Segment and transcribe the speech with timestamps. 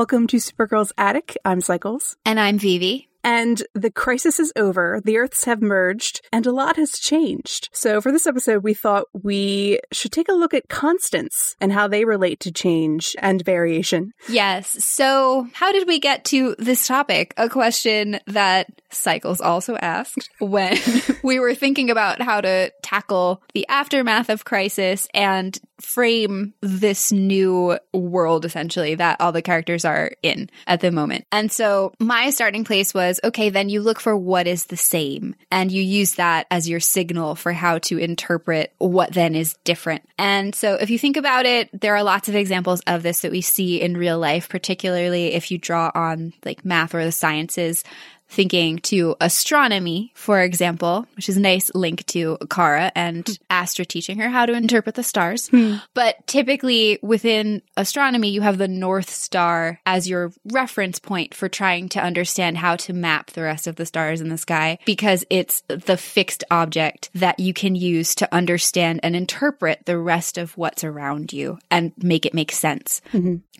[0.00, 1.36] Welcome to Supergirl's Attic.
[1.44, 2.16] I'm Cycles.
[2.24, 3.09] And I'm Vivi.
[3.22, 7.68] And the crisis is over, the Earths have merged, and a lot has changed.
[7.72, 11.88] So, for this episode, we thought we should take a look at constants and how
[11.88, 14.12] they relate to change and variation.
[14.28, 14.84] Yes.
[14.84, 17.34] So, how did we get to this topic?
[17.36, 20.78] A question that Cycles also asked when
[21.22, 27.78] we were thinking about how to tackle the aftermath of crisis and frame this new
[27.92, 31.24] world essentially that all the characters are in at the moment.
[31.32, 35.34] And so my starting place was okay, then you look for what is the same
[35.50, 40.06] and you use that as your signal for how to interpret what then is different.
[40.18, 43.32] And so if you think about it, there are lots of examples of this that
[43.32, 47.82] we see in real life, particularly if you draw on like math or the sciences
[48.30, 54.18] thinking to astronomy, for example, which is a nice link to Kara and Astra teaching
[54.18, 55.48] her how to interpret the stars.
[55.48, 55.76] Hmm.
[55.94, 61.88] But typically within astronomy, you have the North Star as your reference point for trying
[61.90, 65.62] to understand how to map the rest of the stars in the sky because it's
[65.68, 70.84] the fixed object that you can use to understand and interpret the rest of what's
[70.84, 73.02] around you and make it make sense.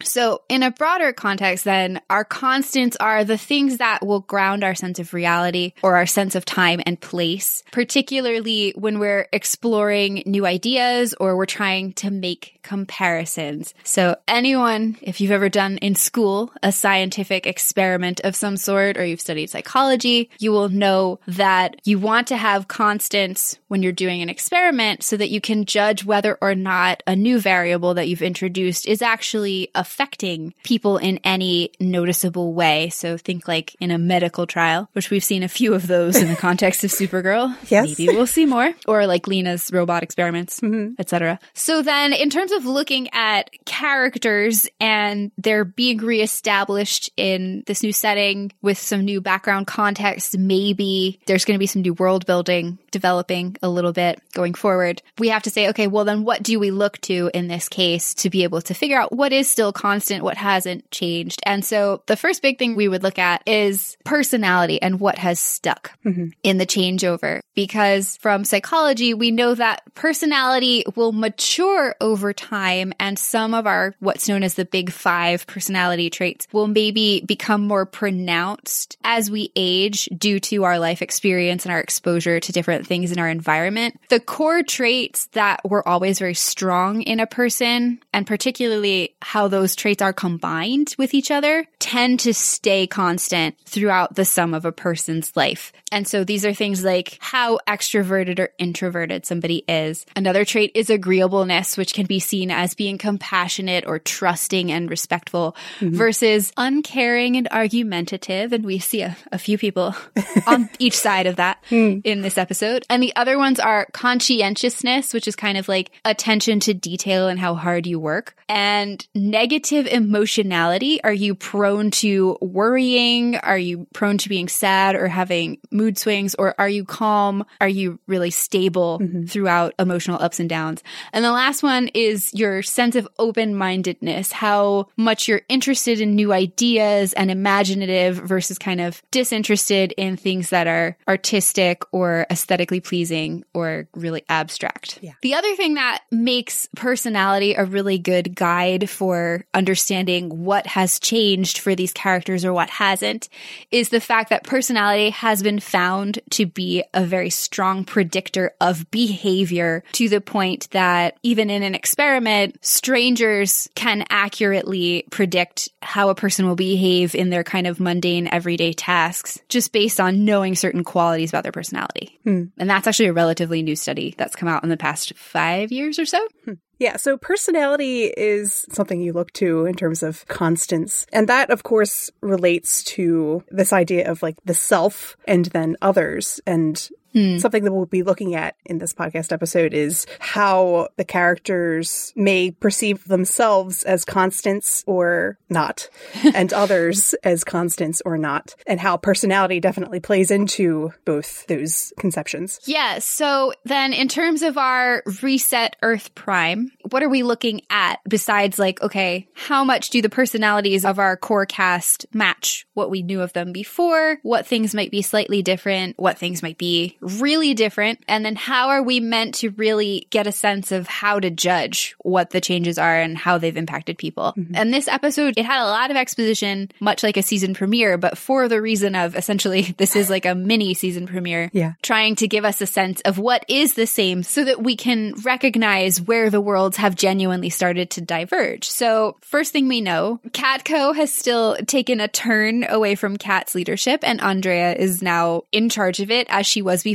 [0.02, 4.74] So, in a broader context, then, our constants are the things that will ground our
[4.74, 10.46] sense of reality or our sense of time and place, particularly when we're exploring new
[10.46, 13.74] ideas or we're trying to make comparisons.
[13.84, 19.04] So, anyone, if you've ever done in school a scientific experiment of some sort or
[19.04, 24.22] you've studied psychology, you will know that you want to have constants when you're doing
[24.22, 28.22] an experiment so that you can judge whether or not a new variable that you've
[28.22, 32.88] introduced is actually affecting people in any noticeable way.
[32.90, 36.28] So think like in a medical trial, which we've seen a few of those in
[36.28, 37.56] the context of Supergirl.
[37.70, 37.98] Yes.
[37.98, 38.74] Maybe we'll see more.
[38.86, 40.94] Or like Lena's robot experiments, mm-hmm.
[40.98, 41.38] etc.
[41.54, 47.92] So then in terms of looking at characters and they're being reestablished in this new
[47.92, 52.78] setting with some new background context, maybe there's going to be some new world building
[52.90, 55.02] developing a little bit going forward.
[55.18, 58.14] We have to say, okay, well then what do we look to in this case
[58.14, 61.40] to be able to figure out what is still constant, what hasn't changed?
[61.46, 63.96] And so the first big thing we would look at is
[64.40, 66.28] personality and what has stuck mm-hmm.
[66.42, 67.40] in the changeover.
[67.54, 73.94] Because from psychology, we know that personality will mature over time and some of our
[74.00, 79.52] what's known as the big five personality traits will maybe become more pronounced as we
[79.56, 84.00] age due to our life experience and our exposure to different things in our environment.
[84.08, 89.76] The core traits that were always very strong in a person and particularly how those
[89.76, 94.72] traits are combined with each other tend to stay constant throughout the sum of a
[94.72, 95.72] person's life.
[95.92, 100.06] And so these are things like how extroverted or introverted somebody is.
[100.14, 105.56] Another trait is agreeableness, which can be seen as being compassionate or trusting and respectful
[105.78, 105.94] mm-hmm.
[105.94, 108.52] versus uncaring and argumentative.
[108.52, 109.94] And we see a, a few people
[110.46, 111.98] on each side of that hmm.
[112.04, 112.84] in this episode.
[112.88, 117.38] And the other ones are conscientiousness, which is kind of like attention to detail and
[117.38, 118.36] how hard you work.
[118.48, 121.02] And negative emotionality.
[121.02, 123.36] Are you prone to worrying?
[123.36, 126.34] Are you prone to being sad or having mood swings?
[126.34, 127.44] Or are you calm?
[127.60, 129.24] Are you really stable mm-hmm.
[129.24, 130.82] throughout emotional ups and downs?
[131.12, 136.14] And the last one is your sense of open mindedness, how much you're interested in
[136.14, 142.80] new ideas and imaginative versus kind of disinterested in things that are artistic or aesthetically
[142.80, 144.98] pleasing or really abstract.
[145.02, 145.12] Yeah.
[145.22, 151.58] The other thing that makes personality a really good guide for understanding what has changed
[151.58, 153.28] for these characters or what hasn't
[153.70, 158.90] is the fact that personality has been found to be a very strong predictor of
[158.90, 166.14] behavior to the point that even in an experiment, strangers can accurately predict how a
[166.14, 170.84] person will behave in their kind of mundane everyday tasks just based on knowing certain
[170.84, 172.18] qualities about their personality.
[172.24, 172.44] Hmm.
[172.58, 175.98] And that's actually a relatively new study that's come out in the past five years
[175.98, 176.26] or so.
[176.44, 176.54] Hmm.
[176.80, 181.06] Yeah, so personality is something you look to in terms of constants.
[181.12, 186.40] And that, of course, relates to this idea of like the self and then others.
[186.46, 187.38] And Hmm.
[187.38, 192.52] something that we'll be looking at in this podcast episode is how the characters may
[192.52, 195.88] perceive themselves as constants or not,
[196.34, 202.60] and others as constants or not, and how personality definitely plays into both those conceptions.
[202.64, 203.00] Yeah.
[203.00, 208.58] So then in terms of our reset Earth Prime, what are we looking at besides
[208.58, 213.20] like, okay, how much do the personalities of our core cast match what we knew
[213.20, 214.18] of them before?
[214.22, 215.98] What things might be slightly different?
[215.98, 218.00] What things might be really different?
[218.08, 221.94] And then how are we meant to really get a sense of how to judge
[222.00, 224.34] what the changes are and how they've impacted people?
[224.36, 224.54] Mm-hmm.
[224.54, 228.18] And this episode, it had a lot of exposition, much like a season premiere, but
[228.18, 231.50] for the reason of essentially this is like a mini season premiere.
[231.52, 231.74] Yeah.
[231.82, 235.14] Trying to give us a sense of what is the same so that we can
[235.22, 238.68] recognize where the worlds have genuinely started to diverge.
[238.68, 244.00] So first thing we know, Catco has still taken a turn away from Kat's leadership
[244.02, 246.89] and Andrea is now in charge of it as she was before,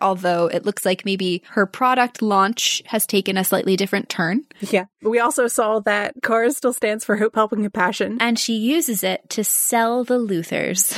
[0.00, 4.44] although it looks like maybe her product launch has taken a slightly different turn.
[4.60, 4.86] Yeah.
[5.02, 8.18] We also saw that CARS still stands for Hope, Help, and Compassion.
[8.20, 10.92] And she uses it to sell the Luthors.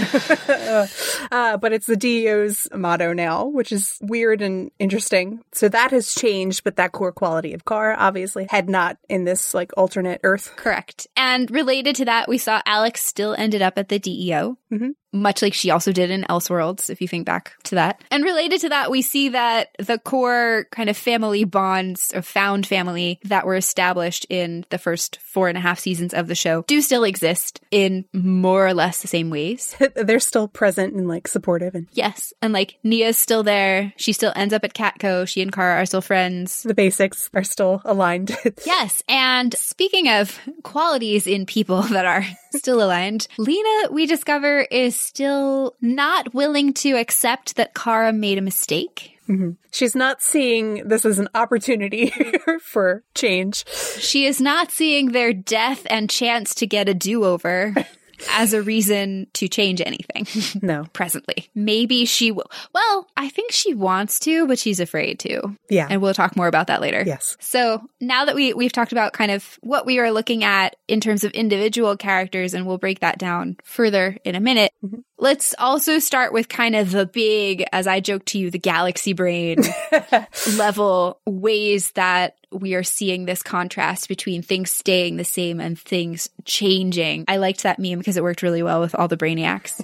[1.33, 5.43] uh, but it's the DEO's motto now, which is weird and interesting.
[5.53, 9.55] So that has changed, but that core quality of Kara obviously had not in this
[9.55, 10.53] like alternate Earth.
[10.57, 11.07] Correct.
[11.17, 14.59] And related to that, we saw Alex still ended up at the DEO.
[14.73, 18.03] Mm-hmm much like she also did in Elseworlds, if you think back to that.
[18.11, 22.67] And related to that, we see that the core kind of family bonds or found
[22.67, 26.63] family that were established in the first four and a half seasons of the show
[26.67, 29.77] do still exist in more or less the same ways.
[29.95, 32.33] They're still present and like supportive and yes.
[32.41, 33.93] And like Nia's still there.
[33.97, 35.27] She still ends up at Catco.
[35.29, 36.63] She and Kara are still friends.
[36.63, 38.37] The basics are still aligned.
[38.67, 39.03] yes.
[39.09, 45.75] And speaking of qualities in people that are still aligned, Lena, we discover is still
[45.81, 49.19] not willing to accept that Kara made a mistake.
[49.29, 49.53] Mm-hmm.
[49.71, 52.13] She's not seeing this as an opportunity
[52.61, 53.67] for change.
[53.99, 57.75] She is not seeing their death and chance to get a do over.
[58.31, 60.27] as a reason to change anything.
[60.63, 60.85] No.
[60.93, 61.49] presently.
[61.55, 62.51] Maybe she will.
[62.73, 65.57] Well, I think she wants to, but she's afraid to.
[65.69, 65.87] Yeah.
[65.91, 67.03] And we'll talk more about that later.
[67.05, 67.37] Yes.
[67.41, 71.01] So now that we, we've talked about kind of what we are looking at in
[71.01, 74.73] terms of individual characters, and we'll break that down further in a minute.
[74.85, 75.01] Mm-hmm.
[75.19, 79.13] Let's also start with kind of the big, as I joke to you, the galaxy
[79.13, 79.59] brain
[80.57, 86.29] level ways that we are seeing this contrast between things staying the same and things
[86.45, 87.25] changing.
[87.29, 89.81] I liked that meme because it worked really well with all the brainiacs.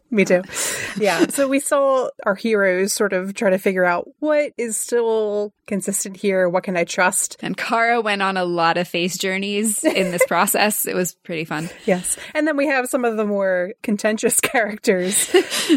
[0.10, 0.42] Me too.
[0.98, 1.26] Yeah.
[1.28, 6.16] so we saw our heroes sort of try to figure out what is still consistent
[6.16, 6.48] here.
[6.48, 7.36] What can I trust?
[7.40, 10.86] And Kara went on a lot of face journeys in this process.
[10.86, 11.68] It was pretty fun.
[11.84, 12.16] Yes.
[12.34, 15.24] And then we have some of the more contentious characters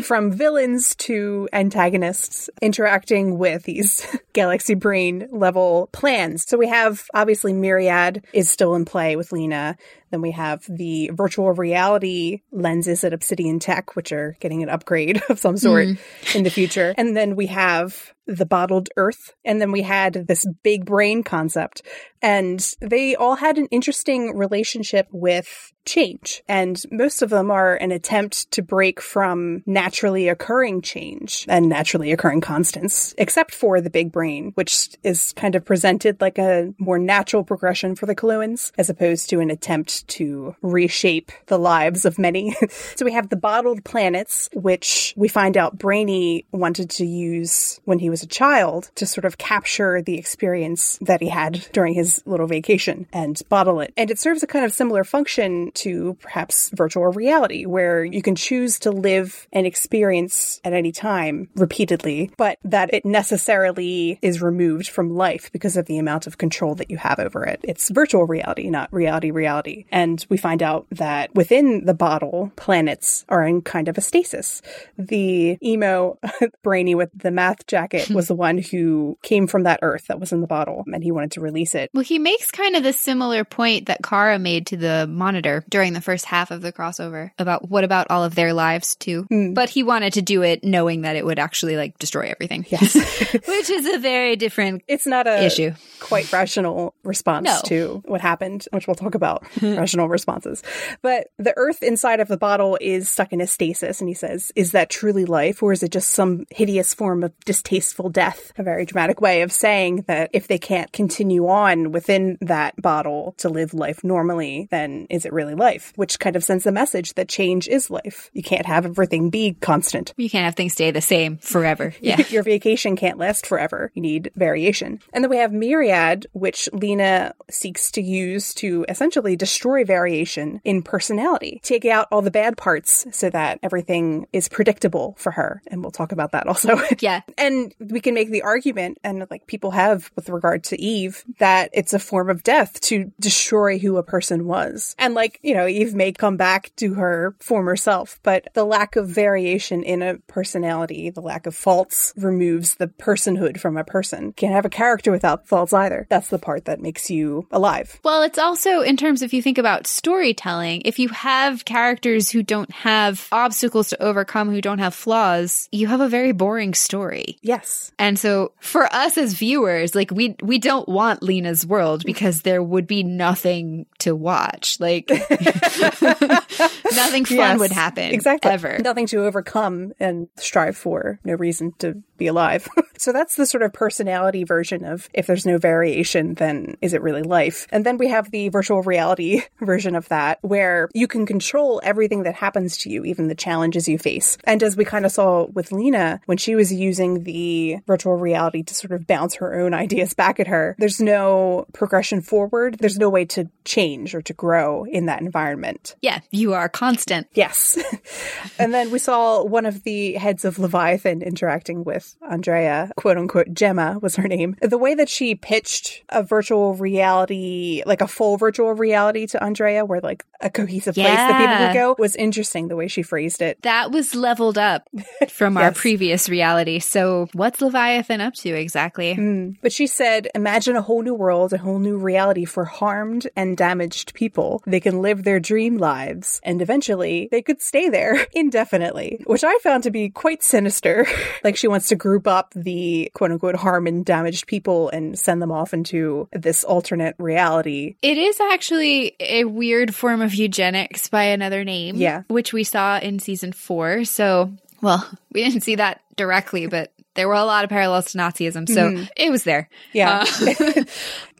[0.03, 6.45] from villains to antagonists interacting with these galaxy brain level plans.
[6.47, 9.77] So we have obviously Myriad is still in play with Lena.
[10.11, 15.21] Then we have the virtual reality lenses at Obsidian Tech, which are getting an upgrade
[15.29, 16.35] of some sort mm.
[16.35, 16.93] in the future.
[16.97, 19.33] And then we have the bottled earth.
[19.43, 21.81] And then we had this big brain concept.
[22.21, 26.43] And they all had an interesting relationship with change.
[26.47, 32.11] And most of them are an attempt to break from naturally occurring change and naturally
[32.11, 36.99] occurring constants, except for the big brain, which is kind of presented like a more
[36.99, 42.19] natural progression for the Coluans, as opposed to an attempt to reshape the lives of
[42.19, 42.55] many.
[42.95, 47.99] so we have the bottled planets, which we find out Brainy wanted to use when
[47.99, 52.21] he was a child to sort of capture the experience that he had during his
[52.25, 53.93] little vacation and bottle it.
[53.97, 58.35] And it serves a kind of similar function to perhaps virtual reality, where you can
[58.35, 64.87] choose to live an experience at any time repeatedly, but that it necessarily is removed
[64.89, 67.59] from life because of the amount of control that you have over it.
[67.63, 69.85] It's virtual reality, not reality reality.
[69.91, 74.61] And we find out that within the bottle, planets are in kind of a stasis.
[74.97, 76.17] The emo
[76.63, 80.31] brainy with the math jacket was the one who came from that earth that was
[80.31, 81.89] in the bottle and he wanted to release it.
[81.93, 85.93] Well, he makes kind of the similar point that Kara made to the monitor during
[85.93, 89.25] the first half of the crossover about what about all of their lives too.
[89.31, 89.53] Mm.
[89.53, 92.65] But he wanted to do it knowing that it would actually like destroy everything.
[92.69, 92.93] Yes.
[93.47, 95.73] Which is a very different It's not a issue.
[95.99, 97.59] quite rational response no.
[97.65, 100.63] to what happened, which we'll talk about rational responses.
[101.01, 104.51] But the earth inside of the bottle is stuck in a stasis and he says,
[104.55, 108.51] is that truly life or is it just some hideous form of distasteful death?
[108.57, 113.33] A very dramatic way of saying that if they can't continue on within that bottle
[113.37, 115.93] to live life normally, then is it really life?
[115.95, 118.29] Which kind of sends the message that change is life.
[118.33, 120.13] You can't have everything be constant.
[120.17, 121.93] You can't have things stay the same forever.
[122.01, 122.23] Yeah.
[122.29, 123.91] Your vacation can't last forever.
[123.93, 124.99] You need variation.
[125.13, 130.81] And then we have Myriad, which Lena seeks to use to essentially destroy variation in
[130.81, 135.61] personality, take out all the bad parts so that everything is predictable for her.
[135.67, 136.79] And we'll talk about that also.
[136.99, 137.21] Yeah.
[137.37, 141.69] and we can make the argument, and like people have with regard to Eve, that
[141.73, 144.95] it's a form of death to destroy who a person was.
[144.97, 148.95] And like you know, Eve may come back to her former self, but the lack
[148.95, 154.33] of variation in a personality, the lack of faults removes the personhood from a person.
[154.33, 156.07] Can't have a character without faults either.
[156.09, 157.99] That's the part that makes you alive.
[158.03, 162.43] Well, it's also in terms if you think about storytelling, if you have characters who
[162.43, 167.37] don't have obstacles to overcome, who don't have flaws, you have a very boring story.
[167.41, 167.91] Yes.
[167.97, 172.63] And so for us as viewers, like we we don't want Lena's world because there
[172.63, 174.79] would be nothing to watch.
[174.79, 175.09] Like
[176.95, 178.11] nothing fun yes, would happen.
[178.11, 178.51] Exactly.
[178.51, 178.79] Ever.
[178.79, 181.19] Nothing to overcome and strive for.
[181.23, 182.67] No reason to be alive.
[182.97, 187.01] so that's the sort of personality version of if there's no variation, then is it
[187.01, 187.67] really life?
[187.71, 192.23] And then we have the virtual reality version of that where you can control everything
[192.23, 194.37] that happens to you, even the challenges you face.
[194.43, 198.63] And as we kind of saw with Lena, when she was using the virtual reality
[198.63, 202.77] to sort of bounce her own ideas back at her, there's no progression forward.
[202.79, 205.95] There's no way to change or to grow in that environment.
[206.01, 207.27] Yeah, you are constant.
[207.33, 207.77] Yes.
[208.59, 213.53] and then we saw one of the heads of Leviathan interacting with Andrea, quote unquote,
[213.53, 214.55] Gemma was her name.
[214.61, 219.85] The way that she pitched a virtual reality, like a full virtual reality to Andrea,
[219.85, 221.05] where like a cohesive yeah.
[221.05, 223.61] place that people would go, was interesting the way she phrased it.
[223.63, 224.87] That was leveled up
[225.29, 225.63] from yes.
[225.63, 226.79] our previous reality.
[226.79, 229.15] So, what's Leviathan up to exactly?
[229.15, 229.57] Mm.
[229.61, 233.57] But she said, imagine a whole new world, a whole new reality for harmed and
[233.57, 234.61] damaged people.
[234.65, 239.57] They can live their dream lives, and eventually they could stay there indefinitely, which I
[239.59, 241.07] found to be quite sinister.
[241.43, 245.41] like she wants to group up the quote unquote harm and damaged people and send
[245.41, 247.95] them off into this alternate reality.
[248.01, 251.95] It is actually a weird form of eugenics by another name.
[251.95, 252.23] Yeah.
[252.27, 254.05] Which we saw in season four.
[254.05, 254.51] So,
[254.81, 258.69] well, we didn't see that directly, but there were a lot of parallels to Nazism,
[258.69, 259.09] so mm.
[259.17, 259.67] it was there.
[259.91, 260.23] Yeah.
[260.25, 260.83] Uh,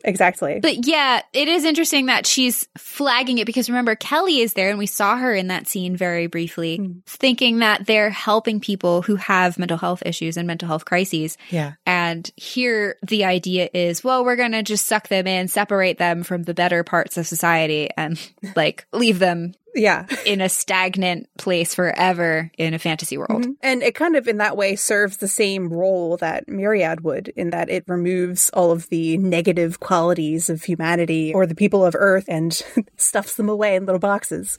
[0.04, 0.60] exactly.
[0.60, 4.78] But yeah, it is interesting that she's flagging it because remember, Kelly is there and
[4.78, 7.04] we saw her in that scene very briefly, mm.
[7.06, 11.36] thinking that they're helping people who have mental health issues and mental health crises.
[11.50, 11.74] Yeah.
[11.86, 16.22] And here the idea is, well, we're going to just suck them in, separate them
[16.22, 18.18] from the better parts of society and
[18.56, 23.52] like leave them yeah in a stagnant place forever in a fantasy world mm-hmm.
[23.62, 27.50] and it kind of in that way serves the same role that myriad would in
[27.50, 32.26] that it removes all of the negative qualities of humanity or the people of earth
[32.28, 32.62] and
[32.96, 34.56] stuffs them away in little boxes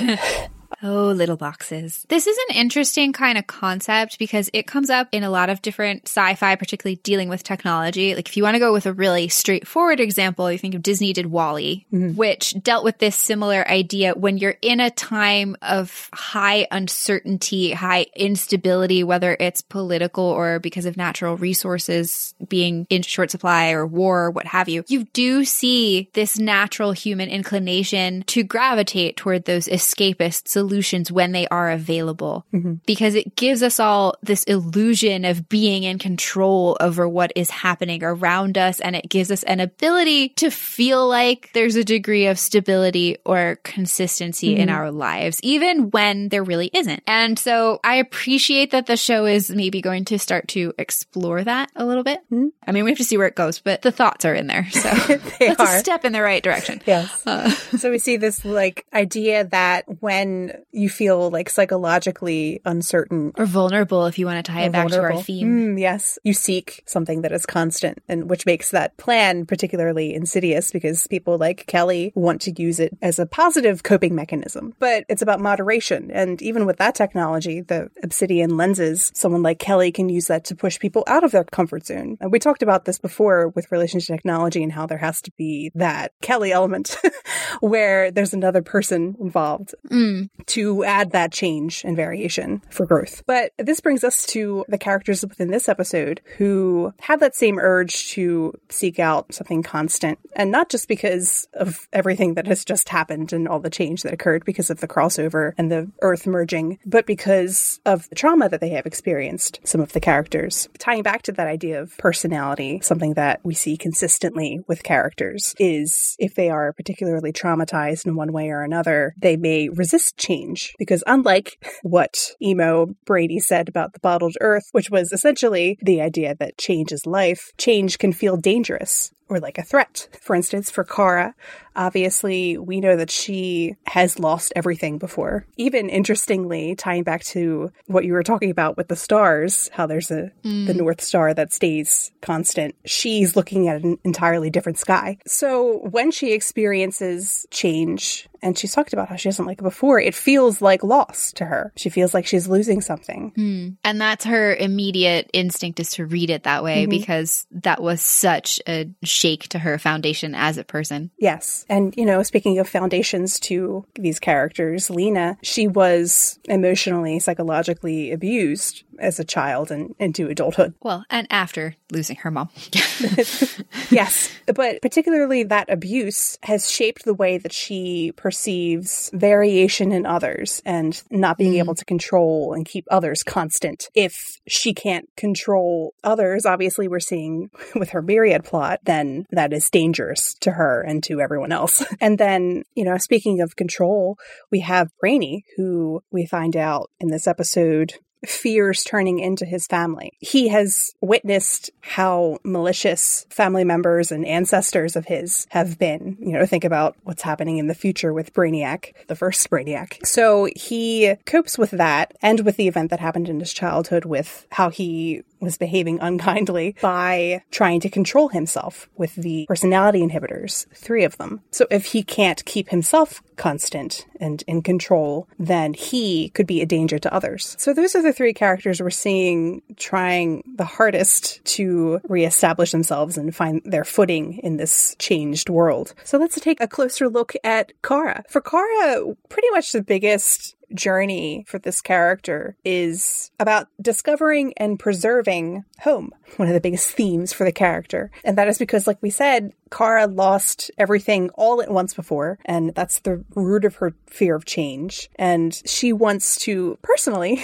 [0.82, 2.04] Oh, little boxes.
[2.08, 5.62] This is an interesting kind of concept because it comes up in a lot of
[5.62, 8.14] different sci fi, particularly dealing with technology.
[8.14, 11.12] Like, if you want to go with a really straightforward example, you think of Disney
[11.12, 12.16] did WALL-E, mm-hmm.
[12.16, 18.06] which dealt with this similar idea when you're in a time of high uncertainty, high
[18.16, 24.24] instability, whether it's political or because of natural resources being in short supply or war
[24.24, 24.84] or what have you.
[24.88, 31.32] You do see this natural human inclination to gravitate toward those escapist solutions solutions when
[31.32, 32.74] they are available mm-hmm.
[32.86, 38.04] because it gives us all this illusion of being in control over what is happening
[38.04, 38.78] around us.
[38.78, 43.58] And it gives us an ability to feel like there's a degree of stability or
[43.64, 44.62] consistency mm-hmm.
[44.62, 47.02] in our lives, even when there really isn't.
[47.08, 51.72] And so I appreciate that the show is maybe going to start to explore that
[51.74, 52.20] a little bit.
[52.30, 52.48] Mm-hmm.
[52.64, 54.70] I mean, we have to see where it goes, but the thoughts are in there.
[54.70, 54.88] So
[55.40, 55.76] that's are.
[55.76, 56.80] a step in the right direction.
[56.86, 57.26] Yes.
[57.26, 63.46] Uh, so we see this like idea that when you feel like psychologically uncertain or
[63.46, 65.16] vulnerable if you want to tie it back vulnerable.
[65.16, 65.76] to our theme.
[65.76, 66.18] Mm, yes.
[66.24, 71.38] You seek something that is constant and which makes that plan particularly insidious because people
[71.38, 74.74] like Kelly want to use it as a positive coping mechanism.
[74.78, 76.10] But it's about moderation.
[76.10, 80.54] And even with that technology, the obsidian lenses, someone like Kelly can use that to
[80.54, 82.16] push people out of their comfort zone.
[82.20, 85.32] And we talked about this before with relation to technology and how there has to
[85.36, 86.96] be that Kelly element
[87.60, 90.28] where there's another person involved mm.
[90.46, 93.22] To add that change and variation for growth.
[93.26, 98.08] But this brings us to the characters within this episode who have that same urge
[98.10, 100.18] to seek out something constant.
[100.34, 104.12] And not just because of everything that has just happened and all the change that
[104.12, 108.60] occurred because of the crossover and the earth merging, but because of the trauma that
[108.60, 110.68] they have experienced, some of the characters.
[110.78, 116.16] Tying back to that idea of personality, something that we see consistently with characters is
[116.18, 121.02] if they are particularly traumatized in one way or another, they may resist change because
[121.06, 126.58] unlike what emo Brainy said about the bottled earth, which was essentially the idea that
[126.58, 129.10] change is life, change can feel dangerous.
[129.28, 130.08] Or like a threat.
[130.20, 131.34] For instance, for Kara,
[131.74, 135.46] obviously we know that she has lost everything before.
[135.56, 140.10] Even interestingly, tying back to what you were talking about with the stars, how there's
[140.10, 140.66] a mm.
[140.66, 142.74] the North Star that stays constant.
[142.84, 145.18] She's looking at an entirely different sky.
[145.26, 150.00] So when she experiences change and she's talked about how she doesn't like it before,
[150.00, 151.72] it feels like loss to her.
[151.76, 153.32] She feels like she's losing something.
[153.36, 153.76] Mm.
[153.84, 156.90] And that's her immediate instinct is to read it that way mm-hmm.
[156.90, 158.90] because that was such a
[159.22, 161.10] shake to her foundation as a person.
[161.16, 161.64] Yes.
[161.68, 168.82] And, you know, speaking of foundations to these characters, Lena, she was emotionally, psychologically abused
[168.98, 170.74] as a child and into adulthood.
[170.82, 172.48] Well, and after losing her mom.
[173.90, 174.30] yes.
[174.46, 181.00] But particularly that abuse has shaped the way that she perceives variation in others and
[181.10, 181.58] not being mm.
[181.58, 183.88] able to control and keep others constant.
[183.94, 184.14] If
[184.48, 190.34] she can't control others, obviously we're seeing with her myriad plot, then that is dangerous
[190.40, 191.84] to her and to everyone else.
[192.00, 194.16] And then, you know, speaking of control,
[194.50, 197.94] we have Brainy, who we find out in this episode
[198.26, 200.12] fears turning into his family.
[200.20, 206.16] He has witnessed how malicious family members and ancestors of his have been.
[206.20, 210.04] You know, think about what's happening in the future with Brainiac, the first Brainiac.
[210.06, 214.46] So he copes with that and with the event that happened in his childhood with
[214.50, 221.02] how he was behaving unkindly by trying to control himself with the personality inhibitors, three
[221.04, 221.40] of them.
[221.50, 226.66] So if he can't keep himself constant and in control, then he could be a
[226.66, 227.56] danger to others.
[227.58, 233.34] So those are the three characters we're seeing trying the hardest to reestablish themselves and
[233.34, 235.94] find their footing in this changed world.
[236.04, 238.24] So let's take a closer look at Kara.
[238.28, 245.64] For Kara, pretty much the biggest journey for this character is about discovering and preserving
[245.80, 248.10] home, one of the biggest themes for the character.
[248.24, 252.74] And that is because, like we said, Kara lost everything all at once before, and
[252.74, 255.08] that's the root of her fear of change.
[255.16, 257.42] And she wants to personally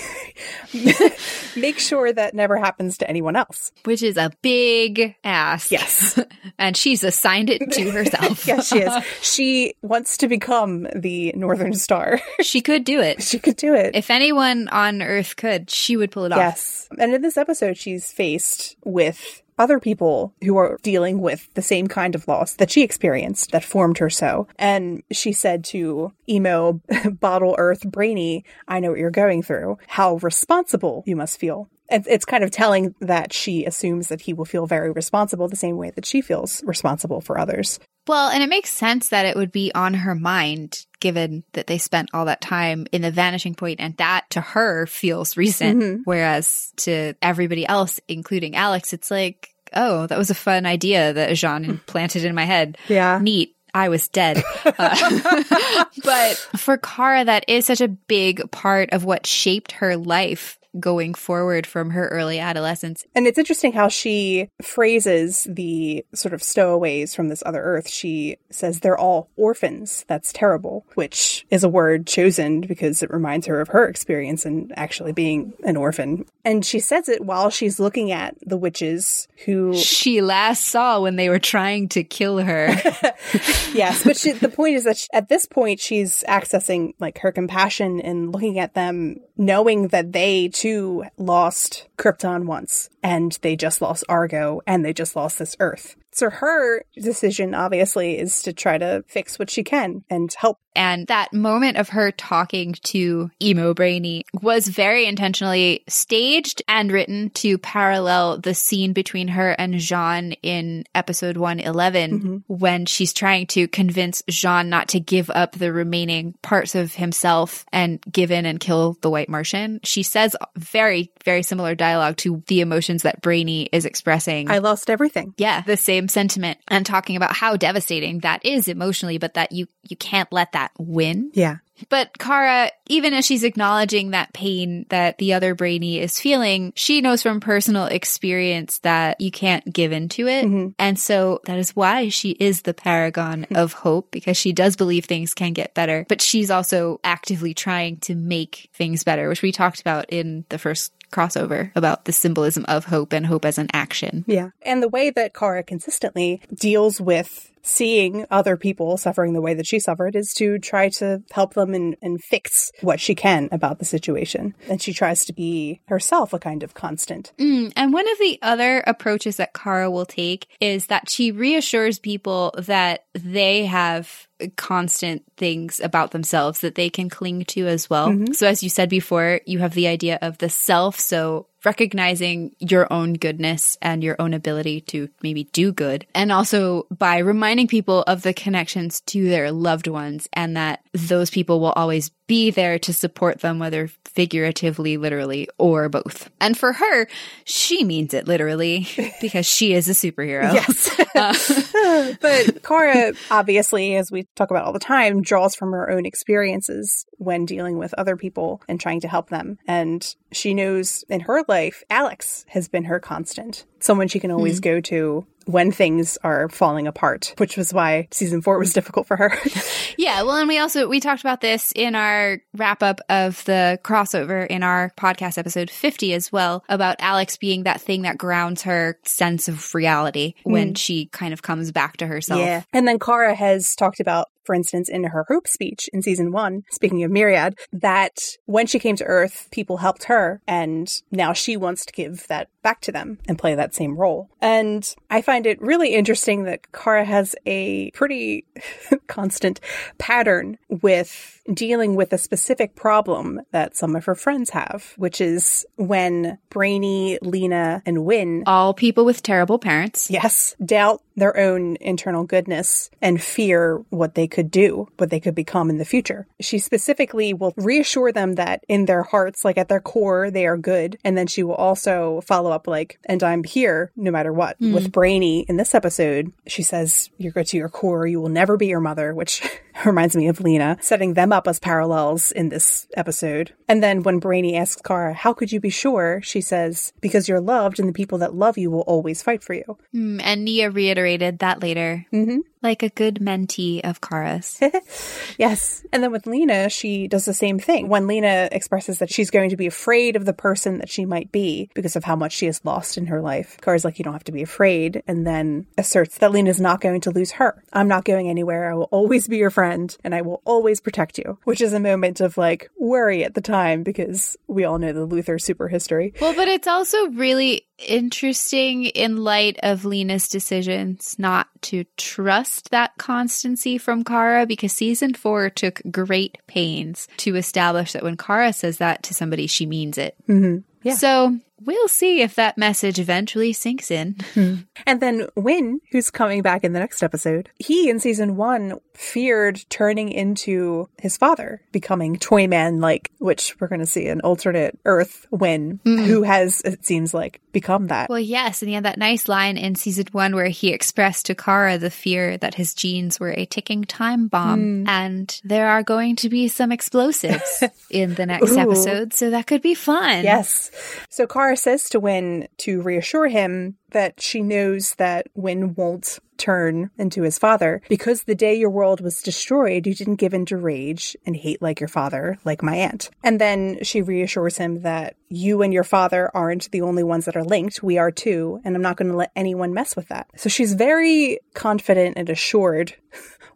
[1.57, 3.73] make sure that never happens to anyone else.
[3.85, 5.71] Which is a big ask.
[5.71, 6.21] Yes.
[6.59, 8.47] and she's assigned it to herself.
[8.47, 9.05] yes, she is.
[9.23, 12.21] She wants to become the Northern Star.
[12.43, 13.23] she could do it.
[13.23, 13.95] She could do it.
[13.97, 16.39] If anyone on Earth could, she would pull it off.
[16.39, 16.89] Yes.
[16.99, 21.87] And in this episode, she's faced with other people who are dealing with the same
[21.87, 24.47] kind of loss that she experienced that formed her so.
[24.59, 26.81] And she said to emo
[27.21, 31.69] bottle earth brainy, I know what you're going through, how responsible you must feel.
[31.91, 35.79] It's kind of telling that she assumes that he will feel very responsible the same
[35.79, 37.81] way that she feels responsible for others.
[38.07, 41.79] Well, and it makes sense that it would be on her mind given that they
[41.79, 45.81] spent all that time in the vanishing point and that to her feels recent.
[45.81, 46.03] Mm-hmm.
[46.05, 51.31] Whereas to everybody else, including Alex, it's like, oh, that was a fun idea that
[51.31, 52.79] J'onn planted in my head.
[52.89, 53.19] Yeah.
[53.21, 53.55] Neat.
[53.75, 54.43] I was dead.
[54.79, 60.58] Uh, but for Kara, that is such a big part of what shaped her life
[60.79, 63.05] going forward from her early adolescence.
[63.15, 67.89] And it's interesting how she phrases the sort of stowaways from this other earth.
[67.89, 70.05] She says they're all orphans.
[70.09, 74.73] That's terrible, which is a word chosen because it reminds her of her experience in
[74.77, 76.27] actually being an orphan.
[76.45, 81.17] And she says it while she's looking at the witches who she last saw when
[81.17, 82.69] they were trying to kill her.
[83.73, 87.33] yes, but she, the point is that she, at this point she's accessing like her
[87.33, 93.81] compassion and looking at them knowing that they too lost Krypton once and they just
[93.81, 95.97] lost Argo and they just lost this Earth.
[96.19, 100.59] So her decision obviously is to try to fix what she can and help.
[100.75, 107.31] And that moment of her talking to Emo Brainy was very intentionally staged and written
[107.31, 112.37] to parallel the scene between her and J'onn in episode 111 mm-hmm.
[112.49, 117.65] when she's trying to convince J'onn not to give up the remaining parts of himself
[117.73, 119.79] and give in and kill the white Martian.
[119.85, 124.51] She says very, very similar dialogue to the emotions that Brainy is expressing.
[124.51, 125.35] I lost everything.
[125.37, 125.61] Yeah.
[125.61, 129.97] The same sentiment and talking about how devastating that is emotionally, but that you, you
[129.97, 131.31] can't let that win.
[131.35, 131.59] Yeah.
[131.89, 137.01] But Kara, even as she's acknowledging that pain that the other Brainy is feeling, she
[137.01, 140.47] knows from personal experience that you can't give into it.
[140.47, 140.69] Mm-hmm.
[140.79, 145.05] And so that is why she is the paragon of hope because she does believe
[145.05, 149.53] things can get better, but she's also actively trying to make things better, which we
[149.53, 153.69] talked about in the first crossover about the symbolism of hope and hope as an
[153.73, 154.25] action.
[154.27, 154.51] Yeah.
[154.63, 159.67] And the way that Kara consistently deals with seeing other people suffering the way that
[159.67, 163.79] she suffered is to try to help them and, and fix what she can about
[163.79, 164.55] the situation.
[164.69, 167.33] And she tries to be herself a kind of constant.
[167.39, 171.99] Mm, and one of the other approaches that Kara will take is that she reassures
[171.99, 178.09] people that they have constant things about themselves that they can cling to as well.
[178.11, 178.33] Mm-hmm.
[178.33, 180.99] So as you said before, you have the idea of the self.
[180.99, 186.07] So recognizing your own goodness and your own ability to maybe do good.
[186.15, 191.31] And also by reminding people of the connections to their loved ones and that those
[191.31, 196.31] people will always be there to support them, whether figuratively, literally, or both.
[196.41, 197.09] And for her,
[197.45, 198.87] she means it literally
[199.21, 200.53] because she is a superhero.
[200.53, 201.01] Yes.
[201.15, 206.05] uh, but Kara, obviously, as we talk about all the time, draws from her own
[206.05, 209.57] experiences when dealing with other people and trying to help them.
[209.67, 214.61] And she knows in her life, Alex has been her constant, someone she can always
[214.61, 214.65] mm.
[214.65, 219.17] go to when things are falling apart, which was why season four was difficult for
[219.17, 219.33] her.
[219.97, 220.23] yeah.
[220.23, 224.47] Well, and we also, we talked about this in our wrap up of the crossover
[224.47, 228.99] in our podcast episode 50 as well about Alex being that thing that grounds her
[229.05, 230.53] sense of reality mm.
[230.53, 232.41] when she kind of comes back to herself.
[232.41, 232.63] Yeah.
[232.75, 236.63] And then Kara has talked about for instance, in her Hope speech in season one,
[236.71, 241.55] speaking of Myriad, that when she came to Earth, people helped her, and now she
[241.55, 244.31] wants to give that back to them and play that same role.
[244.41, 248.47] And I find it really interesting that Kara has a pretty
[249.07, 249.61] constant
[249.99, 255.67] pattern with dealing with a specific problem that some of her friends have, which is
[255.77, 262.25] when Brainy, Lena, and Winn, all people with terrible parents, yes, doubt their own internal
[262.25, 266.27] goodness and fear what they could do, what they could become in the future.
[266.41, 270.57] She specifically will reassure them that in their hearts, like at their core, they are
[270.57, 270.99] good.
[271.05, 274.61] And then she will also follow up like, and I'm here no matter what.
[274.61, 274.75] Mm.
[274.75, 278.07] With Brainy in this episode, she says, you're good to your core.
[278.07, 279.43] You will never be your mother, which
[279.85, 283.53] reminds me of Lena, setting them up as parallels in this episode.
[283.69, 286.21] And then when Brainy asks Kara, how could you be sure?
[286.23, 289.55] She says, because you're loved and the people that love you will always fight for
[289.55, 289.79] you.
[289.95, 292.07] Mm, and Nia reiterated that later.
[292.13, 294.61] Mm-hmm like a good mentee of Kara's.
[295.39, 295.85] yes.
[295.93, 297.89] And then with Lena, she does the same thing.
[297.89, 301.31] When Lena expresses that she's going to be afraid of the person that she might
[301.31, 304.13] be because of how much she has lost in her life, Kara's like, you don't
[304.13, 305.03] have to be afraid.
[305.07, 307.63] And then asserts that Lena's not going to lose her.
[307.73, 308.71] I'm not going anywhere.
[308.71, 311.81] I will always be your friend and I will always protect you, which is a
[311.81, 316.15] moment of like worry at the time because we all know the Luthor super history.
[316.21, 322.93] Well, but it's also really interesting in light of Lena's decisions not to trust that
[322.99, 328.79] constancy from Kara because season four took great pains to establish that when Kara says
[328.79, 330.17] that to somebody, she means it.
[330.29, 330.59] Mm-hmm.
[330.83, 330.95] Yeah.
[330.95, 334.17] So we'll see if that message eventually sinks in.
[334.35, 334.57] Hmm.
[334.87, 339.65] And then Winn, who's coming back in the next episode, he in season one feared
[339.71, 345.27] turning into his father, becoming Toyman like, which we're going to see an alternate Earth
[345.31, 346.05] Winn, mm.
[346.05, 348.11] who has, it seems like, become that.
[348.11, 348.61] Well, yes.
[348.61, 351.91] And he had that nice line in season one where he expressed to Kara the
[351.91, 354.85] fear that his genes were a ticking time bomb.
[354.85, 354.89] Mm.
[354.89, 359.15] And there are going to be some explosives in the next episode.
[359.15, 360.25] So that could be fun.
[360.25, 360.71] Yes.
[361.09, 366.91] So Kara says to Winn to reassure him that she knows that Winn won't turn
[366.97, 370.57] into his father because the day your world was destroyed, you didn't give in to
[370.57, 373.11] rage and hate like your father, like my aunt.
[373.25, 377.37] And then she reassures him that you and your father aren't the only ones that
[377.37, 377.83] are linked.
[377.83, 378.61] We are too.
[378.65, 380.29] And I'm not going to let anyone mess with that.
[380.37, 382.95] So she's very confident and assured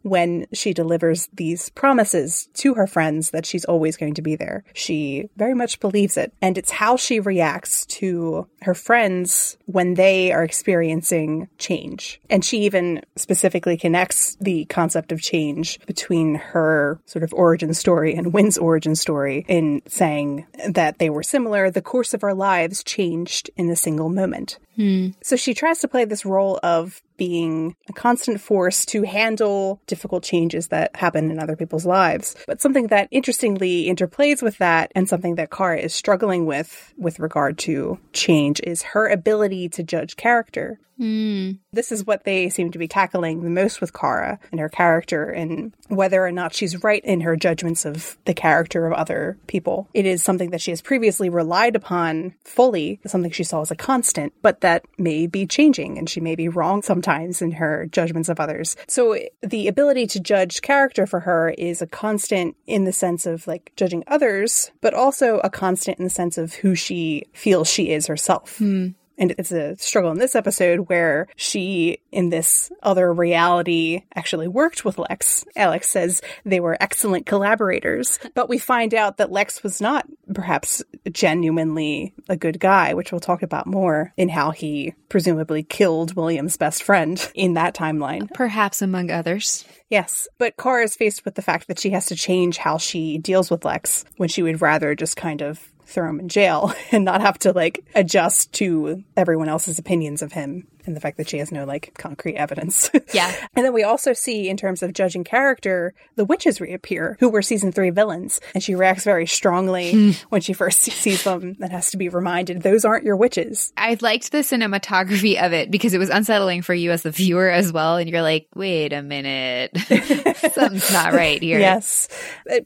[0.03, 4.63] when she delivers these promises to her friends that she's always going to be there.
[4.73, 6.33] She very much believes it.
[6.41, 12.21] And it's how she reacts to her friends when they are experiencing change.
[12.29, 18.13] And she even specifically connects the concept of change between her sort of origin story
[18.13, 21.71] and Winn's origin story in saying that they were similar.
[21.71, 24.59] The course of our lives changed in a single moment.
[24.75, 25.09] Hmm.
[25.21, 30.23] So she tries to play this role of being a constant force to handle difficult
[30.23, 32.35] changes that happen in other people's lives.
[32.47, 37.19] But something that interestingly interplays with that and something that Kara is struggling with with
[37.19, 40.79] regard to change is her ability to judge character.
[41.03, 41.59] Mm.
[41.73, 45.25] This is what they seem to be tackling the most with Kara and her character
[45.25, 49.89] and whether or not she's right in her judgments of the character of other people.
[49.93, 53.75] It is something that she has previously relied upon fully, something she saw as a
[53.75, 58.29] constant, but that may be changing and she may be wrong sometimes in her judgments
[58.29, 58.77] of others.
[58.87, 63.45] So the ability to judge character for her is a constant in the sense of
[63.45, 67.91] like judging others, but also a constant in the sense of who she feels she
[67.91, 68.59] is herself.
[68.59, 68.95] Mm.
[69.17, 74.83] And it's a struggle in this episode where she, in this other reality, actually worked
[74.83, 75.45] with Lex.
[75.55, 80.81] Alex says they were excellent collaborators, but we find out that Lex was not perhaps
[81.11, 86.57] genuinely a good guy, which we'll talk about more in how he presumably killed William's
[86.57, 88.31] best friend in that timeline.
[88.33, 89.65] Perhaps among others.
[89.89, 93.19] Yes, but Kara is faced with the fact that she has to change how she
[93.19, 97.05] deals with Lex when she would rather just kind of throw him in jail and
[97.05, 101.29] not have to like adjust to everyone else's opinions of him and the fact that
[101.29, 102.89] she has no like concrete evidence.
[103.13, 103.31] Yeah.
[103.55, 107.43] and then we also see in terms of judging character, the witches reappear who were
[107.43, 110.11] season 3 villains and she reacts very strongly hmm.
[110.29, 113.71] when she first sees them and has to be reminded those aren't your witches.
[113.77, 117.49] I liked the cinematography of it because it was unsettling for you as the viewer
[117.49, 119.77] as well and you're like, "Wait a minute.
[120.53, 122.07] Something's not right here." Yes.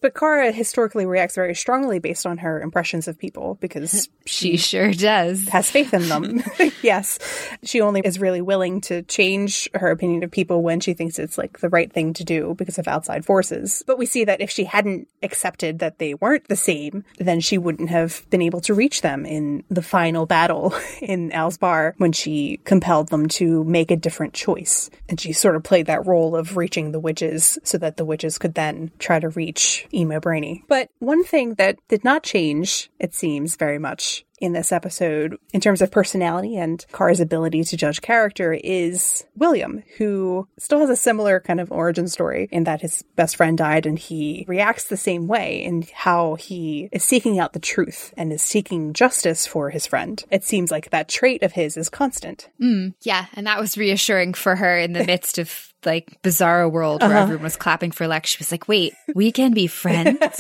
[0.02, 4.58] But Kara historically reacts very strongly based on her impressions of people because she, she
[4.58, 5.48] sure does.
[5.50, 6.44] Has faith in them.
[6.82, 7.20] yes.
[7.64, 11.38] She only is really willing to change her opinion of people when she thinks it's
[11.38, 13.84] like the right thing to do because of outside forces.
[13.86, 17.58] But we see that if she hadn't accepted that they weren't the same, then she
[17.58, 22.14] wouldn't have been able to reach them in the final battle in Al's bar when
[22.14, 24.90] she compelled them to make a different choice.
[25.10, 28.38] And she sort of played that role of reaching the witches so that the witches
[28.38, 30.64] could then try to reach Emo Brainy.
[30.70, 35.62] But one thing that did not change, it seems very much, in this episode in
[35.62, 40.96] terms of personality and Kara's ability to judge character is William, who still has a
[40.96, 44.98] similar kind of origin story in that his best friend died and he reacts the
[44.98, 49.70] same way in how he is seeking out the truth and is seeking justice for
[49.70, 50.24] his friend.
[50.30, 52.50] It seems like that trait of his is constant.
[52.62, 57.02] Mm, yeah, and that was reassuring for her in the midst of like bizarre world
[57.02, 57.24] where uh-huh.
[57.24, 58.30] everyone was clapping for Lex.
[58.30, 60.20] She was like, wait, we can be friends.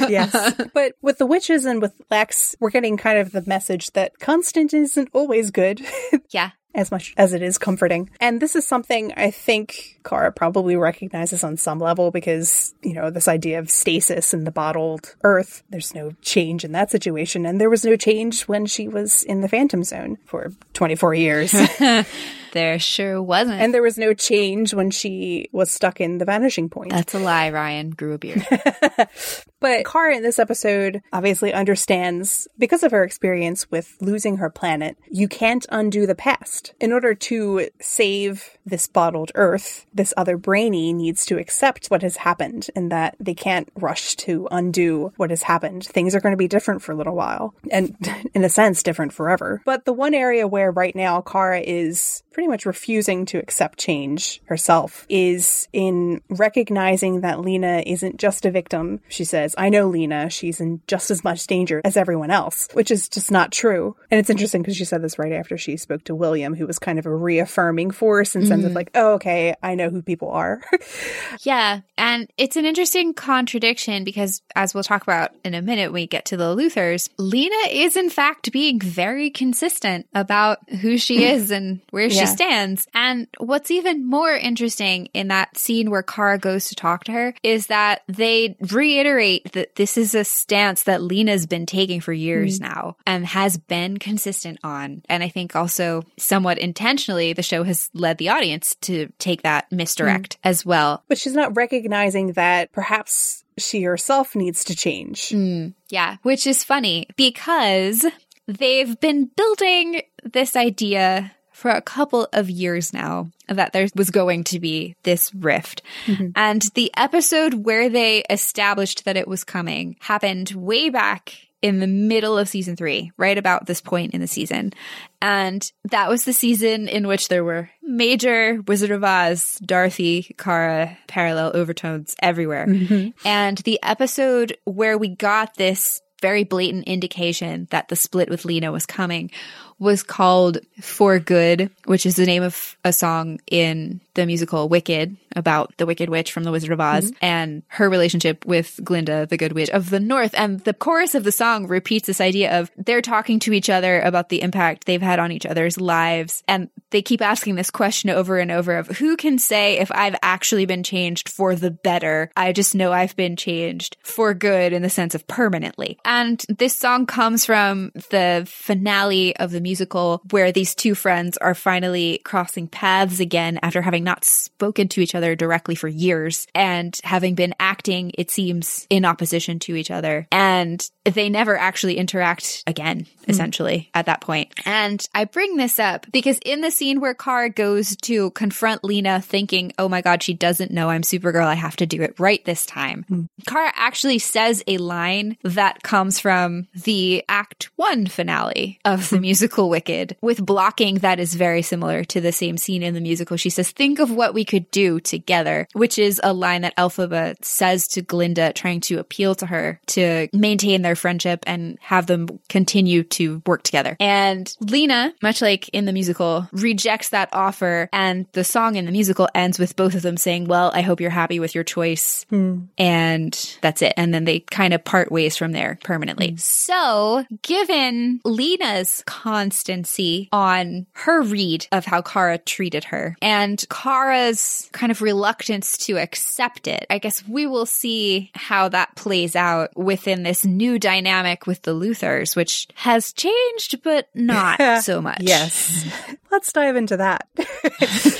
[0.00, 0.60] yes.
[0.74, 4.74] but with the witches and with Lex, we're getting kind of the message that constant
[4.74, 5.86] isn't always good.
[6.30, 8.08] yeah as much as it is comforting.
[8.20, 13.10] And this is something I think Kara probably recognizes on some level because, you know,
[13.10, 17.46] this idea of stasis in the bottled earth, there's no change in that situation.
[17.46, 21.52] And there was no change when she was in the Phantom Zone for 24 years.
[22.52, 23.60] there sure wasn't.
[23.60, 26.90] And there was no change when she was stuck in the vanishing point.
[26.90, 27.90] That's a lie, Ryan.
[27.90, 28.46] Grew a beard.
[29.60, 34.96] But Kara in this episode obviously understands, because of her experience with losing her planet,
[35.10, 36.74] you can't undo the past.
[36.80, 42.18] In order to save this bottled earth, this other brainy needs to accept what has
[42.18, 45.84] happened and that they can't rush to undo what has happened.
[45.84, 47.96] Things are going to be different for a little while and
[48.34, 49.62] in a sense different forever.
[49.64, 54.40] But the one area where right now Kara is pretty much refusing to accept change
[54.44, 59.00] herself is in recognizing that Lena isn't just a victim.
[59.08, 62.92] She says, I know Lena, she's in just as much danger as everyone else, which
[62.92, 63.96] is just not true.
[64.08, 66.78] And it's interesting because she said this right after she spoke to William, who was
[66.78, 68.68] kind of a reaffirming force in sense mm-hmm.
[68.68, 70.62] of like, oh, okay, I know who people are.
[71.40, 71.80] yeah.
[71.96, 76.06] And it's an interesting contradiction because, as we'll talk about in a minute when we
[76.06, 81.50] get to the Luthors, Lena is in fact being very consistent about who she is
[81.50, 82.27] and where yeah.
[82.32, 82.86] Stands.
[82.94, 87.34] And what's even more interesting in that scene where Kara goes to talk to her
[87.42, 92.58] is that they reiterate that this is a stance that Lena's been taking for years
[92.58, 92.62] mm.
[92.62, 95.02] now and has been consistent on.
[95.08, 99.70] And I think also somewhat intentionally, the show has led the audience to take that
[99.72, 100.40] misdirect mm.
[100.44, 101.04] as well.
[101.08, 105.30] But she's not recognizing that perhaps she herself needs to change.
[105.30, 108.06] Mm, yeah, which is funny because
[108.46, 114.44] they've been building this idea for a couple of years now that there was going
[114.44, 115.82] to be this rift.
[116.06, 116.28] Mm-hmm.
[116.36, 121.88] And the episode where they established that it was coming happened way back in the
[121.88, 124.72] middle of season three, right about this point in the season.
[125.20, 130.96] And that was the season in which there were major Wizard of Oz, Dorothy, Kara,
[131.08, 132.68] parallel overtones everywhere.
[132.68, 133.26] Mm-hmm.
[133.26, 138.72] And the episode where we got this very blatant indication that the split with Lena
[138.72, 139.30] was coming
[139.78, 145.16] was called For Good, which is the name of a song in the musical Wicked
[145.36, 147.24] about the Wicked Witch from The Wizard of Oz mm-hmm.
[147.24, 150.34] and her relationship with Glinda, the Good Witch of the North.
[150.36, 154.00] And the chorus of the song repeats this idea of they're talking to each other
[154.00, 156.42] about the impact they've had on each other's lives.
[156.48, 160.16] And they keep asking this question over and over of who can say if I've
[160.22, 162.30] actually been changed for the better?
[162.36, 165.98] I just know I've been changed for good in the sense of permanently.
[166.04, 171.54] And this song comes from the finale of the musical where these two friends are
[171.54, 176.98] finally crossing paths again after having not spoken to each other directly for years and
[177.04, 180.26] having been acting, it seems, in opposition to each other.
[180.32, 180.80] And
[181.14, 183.86] they never actually interact again, essentially, mm.
[183.94, 184.52] at that point.
[184.64, 189.20] And I bring this up because in the scene where Kara goes to confront Lena
[189.20, 191.46] thinking, oh my God, she doesn't know I'm Supergirl.
[191.46, 193.04] I have to do it right this time.
[193.10, 193.28] Mm.
[193.46, 199.68] Kara actually says a line that comes from the Act One finale of the musical
[199.68, 203.36] Wicked with blocking that is very similar to the same scene in the musical.
[203.36, 207.36] She says, think of what we could do together, which is a line that Elphaba
[207.44, 212.40] says to Glinda, trying to appeal to her to maintain their friendship and have them
[212.48, 213.96] continue to work together.
[214.00, 217.88] And Lena, much like in the musical, rejects that offer.
[217.92, 221.00] And the song in the musical ends with both of them saying, well, I hope
[221.00, 222.26] you're happy with your choice.
[222.30, 222.68] Mm.
[222.76, 223.94] And that's it.
[223.96, 226.32] And then they kind of part ways from there permanently.
[226.32, 226.40] Mm.
[226.40, 234.90] So given Lena's constancy on her read of how Kara treated her and Kara's kind
[234.92, 240.22] of reluctance to accept it, I guess we will see how that plays out within
[240.22, 245.20] this new dynamic with the Luthors, which has changed, but not so much.
[245.20, 245.84] Yes.
[246.30, 247.28] Let's dive into that.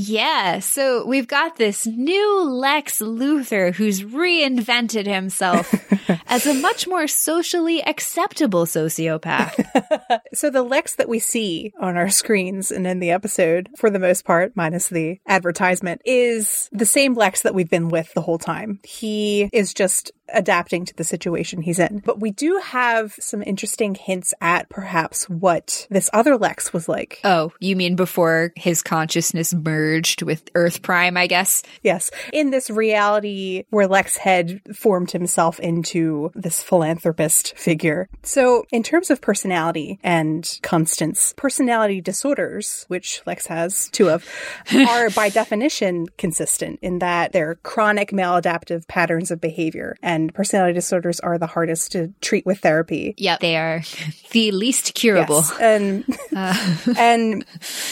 [0.00, 5.74] Yeah, so we've got this new Lex Luthor who's reinvented himself
[6.28, 10.20] as a much more socially acceptable sociopath.
[10.34, 13.98] so the Lex that we see on our screens and in the episode, for the
[13.98, 18.38] most part, minus the advertisement, is the same Lex that we've been with the whole
[18.38, 18.78] time.
[18.84, 22.02] He is just adapting to the situation he's in.
[22.04, 27.20] But we do have some interesting hints at perhaps what this other Lex was like.
[27.24, 31.62] Oh, you mean before his consciousness merged with Earth Prime, I guess?
[31.82, 32.10] Yes.
[32.32, 38.08] In this reality where Lex had formed himself into this philanthropist figure.
[38.22, 44.24] So, in terms of personality and Constance, personality disorders, which Lex has two of,
[44.88, 50.74] are by definition consistent in that they're chronic maladaptive patterns of behavior and and personality
[50.74, 53.14] disorders are the hardest to treat with therapy.
[53.16, 53.82] Yeah, they are
[54.32, 55.36] the least curable.
[55.36, 55.58] Yes.
[55.60, 56.04] And
[56.36, 56.76] uh.
[56.98, 57.44] and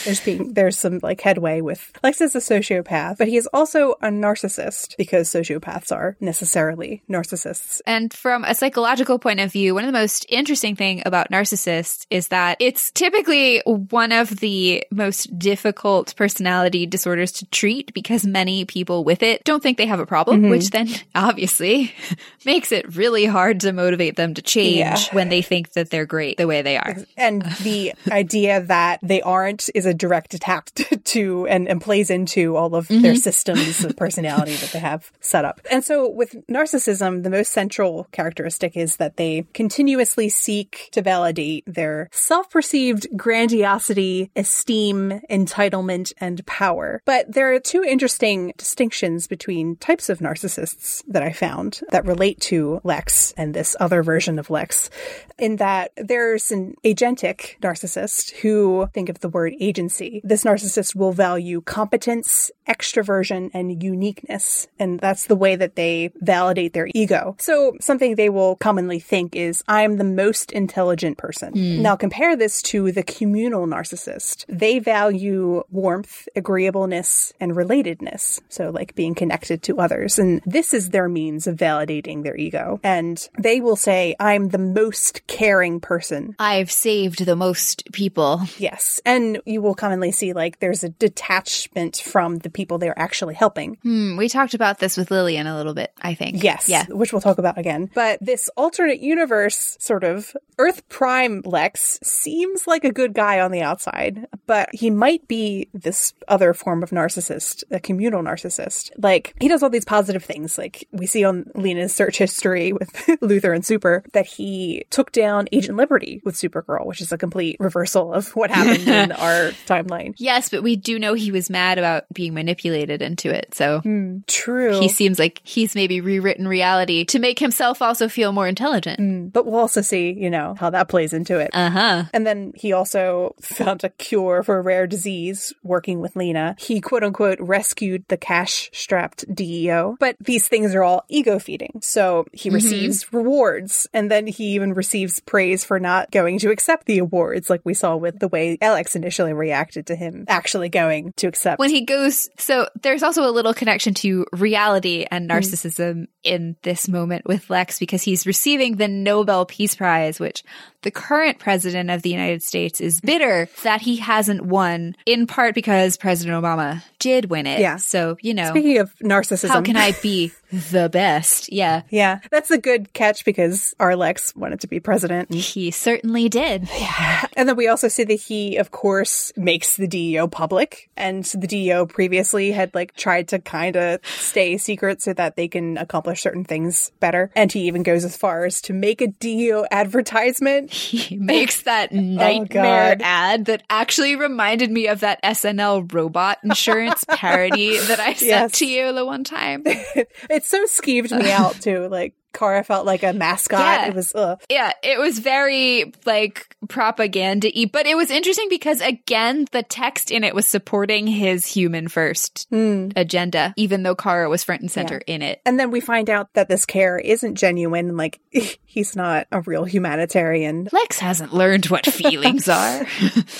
[0.05, 3.93] there's being there's some like headway with Lex is a sociopath, but he is also
[4.03, 7.81] a narcissist because sociopaths are necessarily narcissists.
[7.87, 12.07] And from a psychological point of view, one of the most interesting thing about narcissists
[12.11, 18.65] is that it's typically one of the most difficult personality disorders to treat because many
[18.65, 20.51] people with it don't think they have a problem, mm-hmm.
[20.51, 21.95] which then obviously
[22.45, 24.99] makes it really hard to motivate them to change yeah.
[25.13, 26.97] when they think that they're great the way they are.
[27.17, 30.71] And the idea that they aren't is a direct attack
[31.05, 33.03] to and, and plays into all of mm-hmm.
[33.03, 35.61] their systems of personality that they have set up.
[35.71, 41.65] And so with narcissism, the most central characteristic is that they continuously seek to validate
[41.67, 47.03] their self-perceived grandiosity, esteem, entitlement, and power.
[47.05, 52.41] But there are two interesting distinctions between types of narcissists that I found that relate
[52.43, 54.91] to Lex and this other version of Lex,
[55.39, 60.21] in that there's an agentic narcissist who think of the word agency.
[60.25, 64.69] This narcissist will value competence, extroversion, and uniqueness.
[64.79, 67.37] And that's the way that they validate their ego.
[67.39, 71.53] So something they will commonly think is, I'm the most intelligent person.
[71.53, 71.79] Mm.
[71.81, 74.45] Now compare this to the communal narcissist.
[74.49, 78.41] They value warmth, agreeableness, and relatedness.
[78.49, 80.19] So like being connected to others.
[80.19, 82.81] And this is their means of validating their ego.
[82.83, 86.35] And they will say, I'm the most caring person.
[86.39, 88.43] I've saved the most people.
[88.59, 89.01] Yes.
[89.05, 93.79] And you will commonly see like there's a detachment from the people they're actually helping.
[93.83, 94.17] Hmm.
[94.17, 96.43] We talked about this with Lillian a little bit, I think.
[96.43, 96.69] Yes.
[96.69, 96.87] Yeah.
[96.89, 97.91] Which we'll talk about again.
[97.95, 103.53] But this alternate universe sort of Earth Prime Lex seems like a good guy on
[103.53, 108.91] the outside, but he might be this other form of narcissist, a communal narcissist.
[108.97, 110.57] Like he does all these positive things.
[110.57, 115.49] Like we see on Lena's search history with Luthor and Super that he took down
[115.53, 120.15] Agent Liberty with Supergirl, which is a complete reversal of what happened in our timeline.
[120.17, 123.55] Yes, but we do know he was mad about being manipulated into it.
[123.55, 124.81] So mm, true.
[124.81, 129.01] He seems like he's maybe rewritten reality to make himself also feel more intelligent.
[129.01, 131.51] Mm, but we'll also see, you know, how that plays into it.
[131.53, 132.05] Uh huh.
[132.13, 136.57] And then he also found a cure for a rare disease working with Lena.
[136.59, 139.97] He quote unquote rescued the cash strapped DEO.
[139.99, 142.55] But these things are all ego feeding So he mm-hmm.
[142.55, 147.51] receives rewards and then he even receives praise for not going to accept the awards,
[147.51, 151.59] like we saw with the way Alex initially reacted to him actually going to accept.
[151.59, 155.35] When he goes, so there's also a little connection to reality and mm.
[155.35, 156.07] narcissism mm.
[156.23, 160.43] in this moment with Lex because he's receiving the Nobel Peace Prize, which
[160.87, 165.53] the current president of the United States is bitter that he hasn't won, in part
[165.53, 167.59] because President Obama did win it.
[167.59, 167.75] Yeah.
[167.75, 168.51] So, you know.
[168.51, 169.49] Speaking of narcissism.
[169.49, 171.53] How can I be the best?
[171.53, 171.83] Yeah.
[171.97, 172.21] Yeah.
[172.31, 175.33] That's a good catch because our Lex wanted to be president.
[175.33, 176.69] He certainly did.
[176.79, 177.27] Yeah.
[177.37, 180.91] And then we also see that he, of course, makes the DEO public.
[180.95, 185.49] And the DEO previously had like tried to kind of stay secret so that they
[185.49, 187.31] can accomplish certain things better.
[187.35, 190.71] And he even goes as far as to make a DEO advertisement.
[190.77, 196.39] He makes that oh, nightmare oh, ad that actually reminded me of that SNL robot
[196.45, 198.53] insurance parody that I sent yes.
[198.59, 199.63] to you the one time.
[199.65, 201.89] it so skeeved me out too.
[201.89, 203.61] Like Kara felt like a mascot.
[203.61, 203.89] Yeah.
[203.89, 204.41] It was, ugh.
[204.51, 210.11] yeah, it was very like propaganda y, but it was interesting because again, the text
[210.11, 212.93] in it was supporting his human first mm.
[212.97, 215.15] agenda, even though Kara was front and center yeah.
[215.15, 215.41] in it.
[215.47, 217.97] And then we find out that this care isn't genuine.
[217.97, 218.21] Like
[218.65, 220.69] he's not a real humanitarian.
[220.73, 222.87] Lex hasn't learned what feelings are,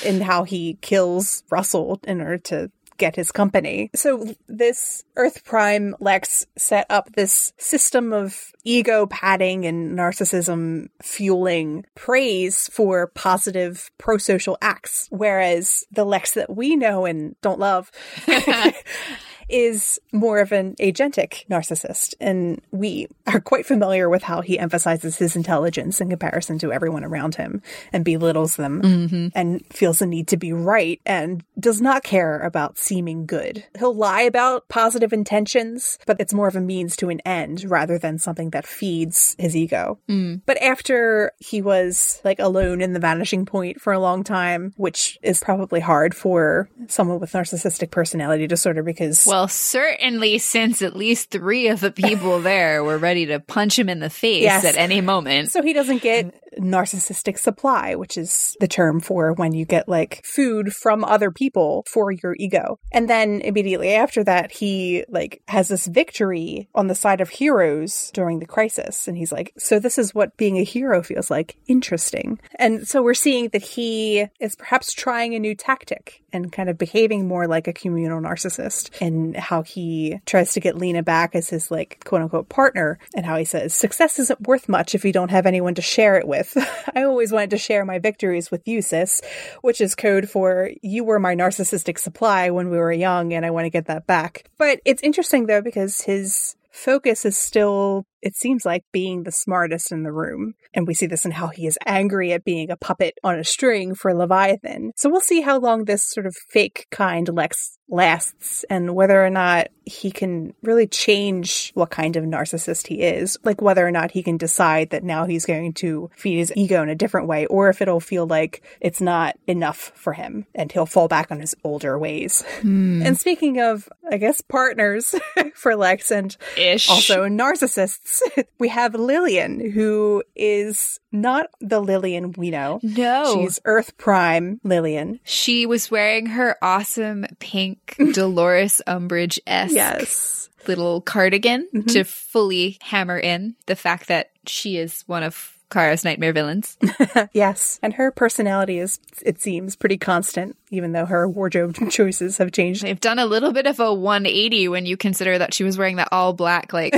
[0.05, 3.91] and how he kills Russell in order to get his company.
[3.95, 11.85] So this Earth Prime Lex set up this system of ego padding and narcissism fueling
[11.95, 15.09] praise for positive pro-social acts.
[15.11, 17.91] Whereas the Lex that we know and don't love
[19.49, 22.15] is more of an agentic narcissist.
[22.21, 27.05] And we are quite familiar with how he emphasizes his intelligence in comparison to everyone
[27.05, 29.29] around him and belittles them mm-hmm.
[29.35, 33.65] and feels the need to be right and does not care about seeming good.
[33.79, 37.99] He'll lie about positive intentions, but it's more of a means to an end rather
[37.99, 39.99] than something that feeds his ego.
[40.09, 40.43] Mm.
[40.47, 45.19] But after he was like alone in the vanishing point for a long time, which
[45.23, 50.97] is probably hard for someone with narcissistic personality disorder because well, well, certainly since at
[50.97, 54.65] least three of the people there were ready to punch him in the face yes.
[54.65, 55.51] at any moment.
[55.51, 60.23] So he doesn't get narcissistic supply, which is the term for when you get like
[60.25, 62.79] food from other people for your ego.
[62.93, 68.11] And then immediately after that, he like has this victory on the side of heroes
[68.15, 69.07] during the crisis.
[69.07, 71.57] And he's like, so this is what being a hero feels like.
[71.67, 72.41] Interesting.
[72.59, 76.79] And so we're seeing that he is perhaps trying a new tactic and kind of
[76.79, 81.49] behaving more like a communal narcissist and how he tries to get Lena back as
[81.49, 85.13] his like quote unquote partner and how he says success isn't worth much if you
[85.13, 86.57] don't have anyone to share it with.
[86.95, 89.21] I always wanted to share my victories with you, sis,
[89.63, 93.51] which is code for you were my narcissistic supply when we were young and I
[93.51, 94.45] want to get that back.
[94.59, 99.93] But it's interesting though because his focus is still it seems like being the smartest
[99.93, 100.55] in the room.
[100.75, 103.45] And we see this in how he is angry at being a puppet on a
[103.45, 104.91] string for Leviathan.
[104.97, 109.31] So we'll see how long this sort of fake kind Lex lasts and whether or
[109.31, 113.39] not he can really change what kind of narcissist he is.
[113.45, 116.83] Like whether or not he can decide that now he's going to feed his ego
[116.83, 120.73] in a different way or if it'll feel like it's not enough for him and
[120.73, 122.43] he'll fall back on his older ways.
[122.63, 123.07] Mm.
[123.07, 125.15] And speaking of, I guess, partners
[125.55, 126.91] for Lex and Ish.
[126.91, 128.21] also narcissists,
[128.59, 132.81] we have Lillian, who is not the Lillian we know.
[132.83, 133.35] No.
[133.35, 135.21] She's Earth Prime Lillian.
[135.23, 137.76] She was wearing her awesome pink
[138.13, 140.49] Dolores Umbridge esque yes.
[140.67, 141.87] little cardigan mm-hmm.
[141.89, 146.77] to fully hammer in the fact that she is one of Kara's nightmare villains.
[147.33, 147.81] yes.
[147.83, 152.83] And her personality is, it seems, pretty constant, even though her wardrobe choices have changed.
[152.83, 155.97] They've done a little bit of a 180 when you consider that she was wearing
[155.97, 156.95] that all black, like,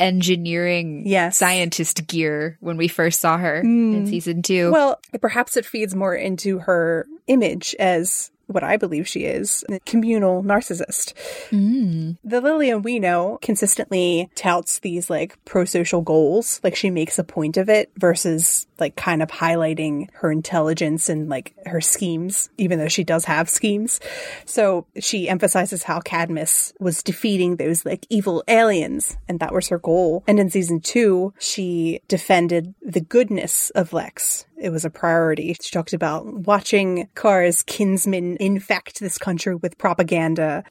[0.00, 1.36] engineering yes.
[1.36, 3.94] scientist gear when we first saw her mm.
[3.94, 4.70] in season two.
[4.70, 9.78] Well, perhaps it feeds more into her image as what I believe she is, a
[9.80, 11.12] communal narcissist.
[11.50, 12.16] Mm.
[12.24, 16.60] The Lillian we know consistently touts these like pro social goals.
[16.64, 21.28] Like she makes a point of it versus like kind of highlighting her intelligence and
[21.28, 24.00] like her schemes, even though she does have schemes.
[24.44, 29.78] So she emphasizes how Cadmus was defeating those like evil aliens and that was her
[29.78, 30.24] goal.
[30.26, 35.54] And in season two, she defended the goodness of Lex it was a priority.
[35.60, 40.64] She talked about watching Kara's kinsmen infect this country with propaganda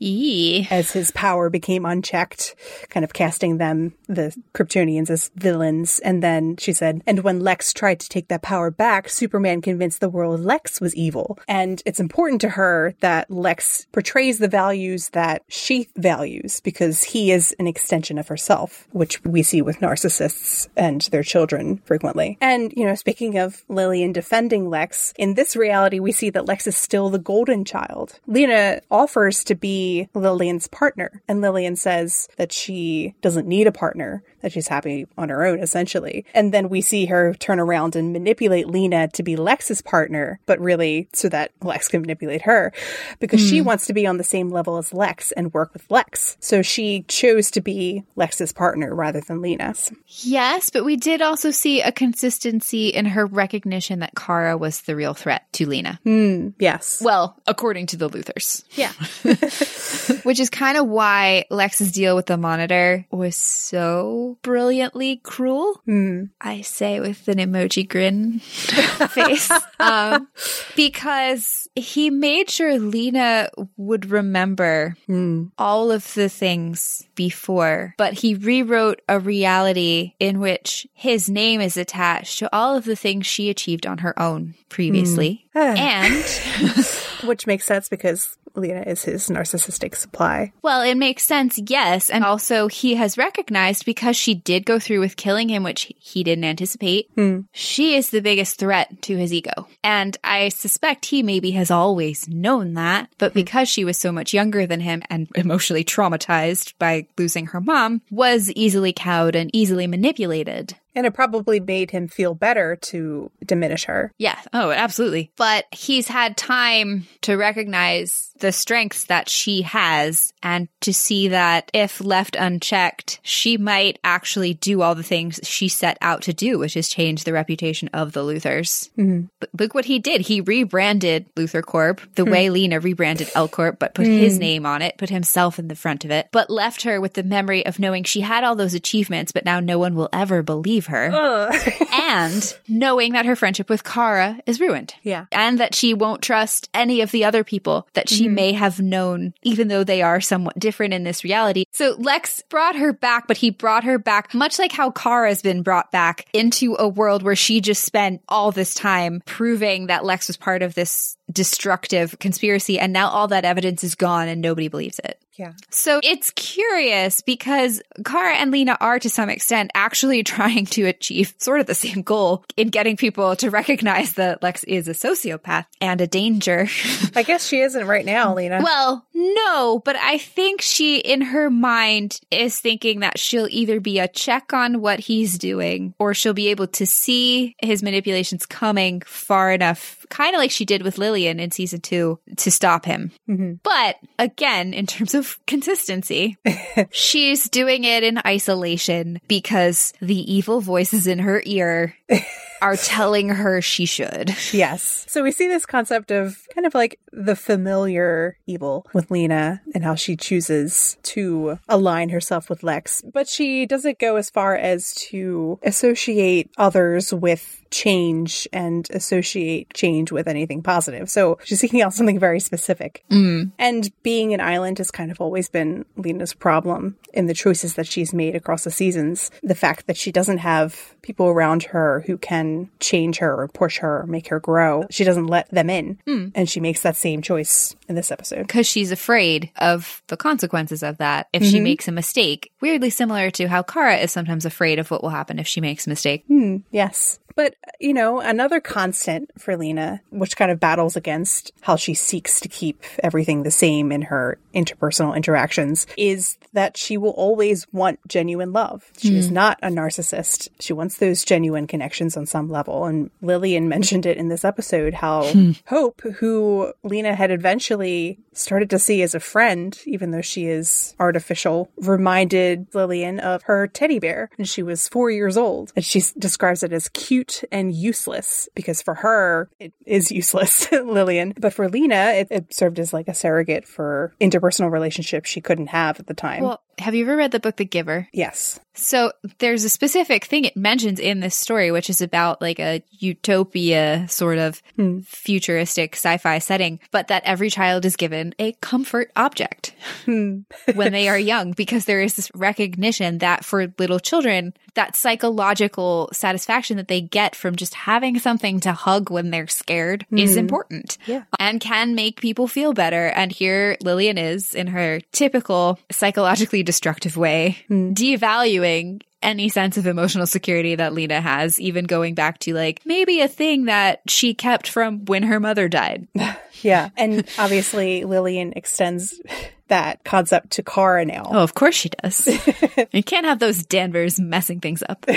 [0.69, 2.55] as his power became unchecked,
[2.89, 5.99] kind of casting them, the Kryptonians, as villains.
[5.99, 9.99] And then she said, and when Lex tried to take that power back, Superman convinced
[9.99, 11.39] the world Lex was evil.
[11.47, 17.31] And it's important to her that Lex portrays the values that she values because he
[17.31, 22.37] is an extension of herself, which we see with narcissists and their children frequently.
[22.41, 26.65] And, you know, speaking of Lillian defending Lex, in this reality, we see that Lex
[26.65, 28.19] is still the golden child.
[28.25, 34.23] Lena offers to be Lillian's partner, and Lillian says that she doesn't need a partner,
[34.41, 36.25] that she's happy on her own, essentially.
[36.33, 40.59] And then we see her turn around and manipulate Lena to be Lex's partner, but
[40.59, 42.71] really so that Lex can manipulate her
[43.19, 43.65] because she hmm.
[43.65, 46.37] wants to be on the same level as Lex and work with Lex.
[46.39, 49.91] So she chose to be Lex's partner rather than Lena's.
[50.07, 54.95] Yes, but we did also see a consistency in her recognition that Kara was the
[54.95, 55.99] real threat to Lena.
[56.03, 57.01] Hmm, yes.
[57.01, 58.63] Well, according to the Luthors.
[58.71, 58.91] yeah.
[60.23, 65.81] Which is kind of why Lex's deal with the monitor was so brilliantly cruel.
[65.85, 66.25] Hmm.
[66.39, 69.51] I say with an emoji grin face.
[69.79, 70.27] Um,
[70.75, 75.45] because he made sure Lena would remember hmm.
[75.57, 81.77] all of the things before, but he rewrote a reality in which his name is
[81.77, 85.45] attached to all of the things she achieved on her own previously.
[85.53, 85.59] Hmm.
[85.77, 86.25] and
[87.23, 90.51] Which makes sense because Lena is his narcissistic supply.
[90.61, 92.09] Well, it makes sense, yes.
[92.09, 96.23] And also, he has recognized because she did go through with killing him, which he
[96.23, 97.41] didn't anticipate, hmm.
[97.51, 99.67] she is the biggest threat to his ego.
[99.83, 103.39] And I suspect he maybe has always known that, but hmm.
[103.39, 108.01] because she was so much younger than him and emotionally traumatized by losing her mom,
[108.09, 110.75] was easily cowed and easily manipulated.
[110.97, 114.11] And it probably made him feel better to diminish her.
[114.17, 114.39] Yeah.
[114.51, 115.31] Oh, absolutely.
[115.37, 121.69] But he's had time to recognize the strengths that she has and to see that
[121.73, 126.57] if left unchecked, she might actually do all the things she set out to do,
[126.57, 128.89] which is change the reputation of the Luthors.
[128.97, 129.25] Mm-hmm.
[129.39, 130.21] But look what he did.
[130.21, 132.31] He rebranded Luthor Corp the hmm.
[132.31, 134.39] way Lena rebranded L Corp, but put his hmm.
[134.39, 137.23] name on it, put himself in the front of it, but left her with the
[137.23, 140.86] memory of knowing she had all those achievements, but now no one will ever believe
[140.87, 141.51] her
[141.93, 144.93] and knowing that her friendship with Kara is ruined.
[145.03, 145.25] Yeah.
[145.31, 148.35] And that she won't trust any of the other people that she mm-hmm.
[148.35, 151.65] may have known, even though they are somewhat different in this reality.
[151.71, 155.63] So Lex brought her back, but he brought her back much like how Kara's been
[155.63, 160.27] brought back into a world where she just spent all this time proving that Lex
[160.27, 162.79] was part of this destructive conspiracy.
[162.79, 165.21] And now all that evidence is gone and nobody believes it.
[165.37, 165.53] Yeah.
[165.69, 171.35] So it's curious because Kara and Lena are to some extent actually trying to achieve
[171.37, 175.65] sort of the same goal in getting people to recognize that Lex is a sociopath
[175.79, 176.67] and a danger.
[177.15, 178.61] I guess she isn't right now, Lena.
[178.63, 183.99] well, no, but I think she in her mind is thinking that she'll either be
[183.99, 189.01] a check on what he's doing or she'll be able to see his manipulations coming
[189.05, 193.11] far enough, kind of like she did with Lillian in season two to stop him.
[193.29, 193.53] Mm-hmm.
[193.63, 196.37] But again, in terms of consistency,
[196.91, 201.95] she's doing it in isolation because the evil voices in her ear
[202.61, 204.35] are telling her she should.
[204.51, 205.05] Yes.
[205.07, 209.83] So we see this concept of kind of like the familiar evil with Lena and
[209.83, 214.93] how she chooses to align herself with Lex, but she doesn't go as far as
[214.95, 221.09] to associate others with change and associate change with anything positive.
[221.09, 223.03] So she's seeking out something very specific.
[223.09, 223.51] Mm.
[223.59, 227.87] And being an island has kind of always been Lena's problem in the choices that
[227.87, 229.31] she's made across the seasons.
[229.43, 233.79] The fact that she doesn't have people around her who can change her or push
[233.79, 234.85] her or make her grow.
[234.89, 235.97] She doesn't let them in.
[236.07, 236.31] Mm.
[236.35, 238.47] And she makes that same choice in this episode.
[238.47, 241.63] because she's afraid of the consequences of that if she mm-hmm.
[241.63, 242.51] makes a mistake.
[242.61, 245.87] Weirdly similar to how Kara is sometimes afraid of what will happen if she makes
[245.87, 246.23] a mistake.
[246.27, 247.19] Hmm, yes.
[247.37, 252.39] But, you know, another constant for Lena, which kind of battles against how she seeks
[252.39, 257.99] to keep everything the same in her interpersonal interactions, is that she will always want
[258.07, 258.91] genuine love.
[258.97, 259.35] She is hmm.
[259.35, 260.49] not a narcissist.
[260.59, 262.85] She wants those genuine connections on some level.
[262.85, 265.51] And Lillian mentioned it in this episode how hmm.
[265.67, 270.95] Hope, who Lena had eventually started to see as a friend, even though she is
[270.99, 274.29] artificial, reminded Lillian of her teddy bear.
[274.37, 275.71] And she was four years old.
[275.75, 281.33] And she describes it as cute and useless because for her, it is useless, Lillian.
[281.39, 285.67] But for Lena, it, it served as like a surrogate for interpersonal relationships she couldn't
[285.67, 286.43] have at the time.
[286.43, 288.07] Well, Have you ever read the book The Giver?
[288.13, 288.59] Yes.
[288.75, 292.83] So there's a specific thing it mentions in this story, which is about like a
[292.91, 294.99] utopia sort of Hmm.
[294.99, 299.73] futuristic sci-fi setting, but that every child is given a comfort object
[300.05, 300.41] Hmm.
[300.75, 306.09] when they are young, because there is this recognition that for little children, that psychological
[306.13, 310.99] satisfaction that they get from just having something to hug when they're scared is important
[311.07, 311.23] Yeah.
[311.39, 313.07] and can make people feel better.
[313.07, 317.93] And here Lillian is in her typical psychologically destructive way, hmm.
[317.93, 323.21] devaluing any sense of emotional security that Lena has, even going back to like maybe
[323.21, 326.07] a thing that she kept from when her mother died.
[326.63, 326.89] Yeah.
[326.97, 329.21] And obviously, Lillian extends
[329.67, 331.23] that concept to Kara now.
[331.31, 332.27] Oh, of course she does.
[332.91, 335.05] you can't have those Danvers messing things up.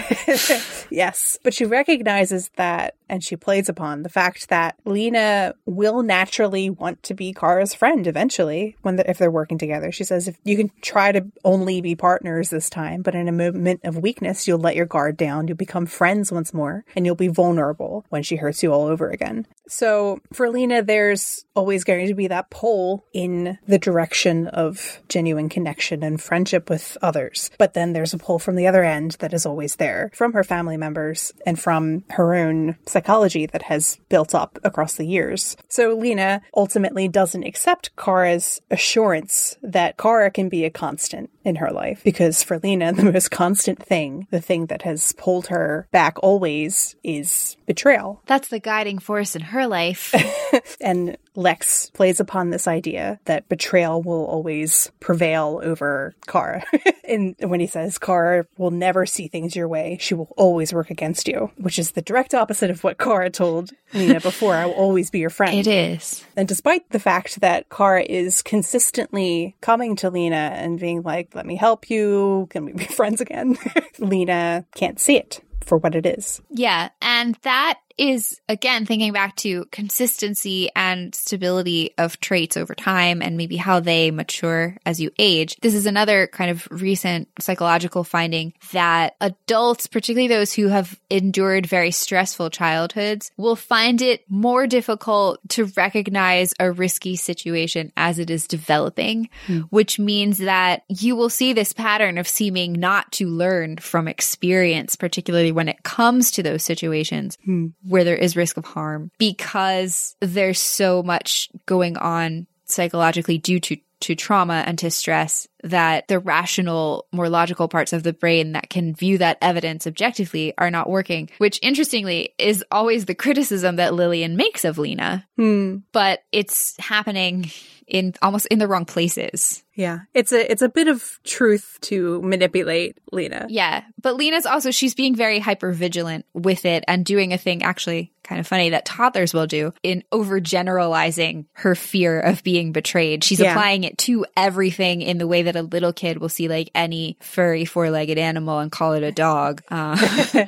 [0.91, 1.39] Yes.
[1.45, 7.03] But she recognizes that and she plays upon the fact that Lena will naturally want
[7.05, 9.93] to be Kara's friend eventually when the, if they're working together.
[9.93, 13.33] She says if you can try to only be partners this time, but in a
[13.33, 17.15] moment of weakness, you'll let your guard down, you'll become friends once more, and you'll
[17.15, 19.47] be vulnerable when she hurts you all over again.
[19.71, 25.49] So for Lena, there's always going to be that pull in the direction of genuine
[25.49, 27.51] connection and friendship with others.
[27.57, 30.43] But then there's a pull from the other end that is always there from her
[30.43, 35.57] family members and from her own psychology that has built up across the years.
[35.69, 41.71] So Lena ultimately doesn't accept Kara's assurance that Kara can be a constant in her
[41.71, 46.17] life because for Lena, the most constant thing, the thing that has pulled her back
[46.23, 48.23] always is betrayal.
[48.27, 50.15] That's the guiding force in her life.
[50.81, 56.65] And Lex plays upon this idea that betrayal will always prevail over Kara.
[57.05, 60.91] and when he says Kara will never see things your way, she will always work
[60.91, 64.55] against you, which is the direct opposite of what Kara told Lena before.
[64.55, 65.55] I will always be your friend.
[65.55, 66.25] it is.
[66.37, 71.47] And despite the fact that Kara is consistently coming to Lena and being like, let
[71.47, 73.57] me help you, can we be friends again?
[73.99, 76.41] Lena can't see it for what it is.
[76.51, 76.91] Yeah.
[77.01, 83.37] And that is, again, thinking back to consistency and stability of traits over time and
[83.37, 85.57] maybe how they mature as you age.
[85.61, 91.67] This is another kind of recent psychological finding that adults, particularly those who have endured
[91.67, 98.31] very stressful childhoods, will find it more difficult to recognize a risky situation as it
[98.31, 99.59] is developing, hmm.
[99.69, 104.97] which means that you will see this pattern of seeming not to learn from experience,
[104.97, 107.69] particularly when it comes to those situations hmm.
[107.87, 113.77] where there is risk of harm because there's so much going on psychologically due to
[114.01, 118.71] to trauma and to stress that the rational, more logical parts of the brain that
[118.71, 123.95] can view that evidence objectively are not working, which interestingly is always the criticism that
[123.95, 125.27] Lillian makes of Lena.
[125.37, 125.79] Hmm.
[125.93, 127.51] But it's happening
[127.87, 129.63] in almost in the wrong places.
[129.75, 130.01] Yeah.
[130.15, 133.47] It's a it's a bit of truth to manipulate Lena.
[133.51, 133.83] Yeah.
[134.01, 138.13] But Lena's also, she's being very hyper vigilant with it and doing a thing actually
[138.31, 143.25] kind of funny that toddlers will do in overgeneralizing her fear of being betrayed.
[143.25, 143.51] She's Yeah.
[143.51, 147.17] applying it to everything in the way that a little kid will see like any
[147.21, 149.63] furry four legged animal and call it a dog.
[149.69, 149.97] Uh,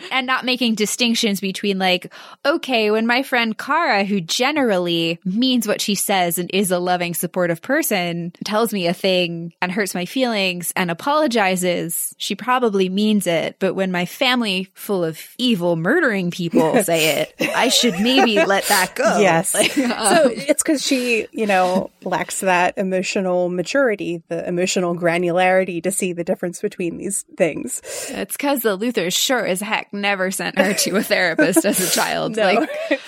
[0.13, 2.13] and not making distinctions between like,
[2.47, 7.15] okay, when my friend Kara, who generally means what she says and is a loving,
[7.15, 13.27] supportive person, tells me a thing and hurts my feelings and apologizes, she probably means
[13.27, 13.57] it.
[13.59, 18.65] But when my family full of evil, murdering people say it, I should maybe let
[18.65, 19.19] that go.
[19.19, 19.55] Yes.
[19.55, 25.91] Like, so it's because she, you know, lacks that emotional maturity, the emotional granularity to
[25.91, 27.81] see the difference between these things.
[28.09, 31.91] it's because the Luthors sure as heck never sent her to a therapist as a
[31.95, 32.37] child.
[32.37, 32.45] No.
[32.45, 33.01] Like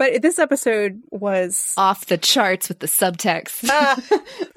[0.00, 3.68] but this episode was off the charts with the subtext.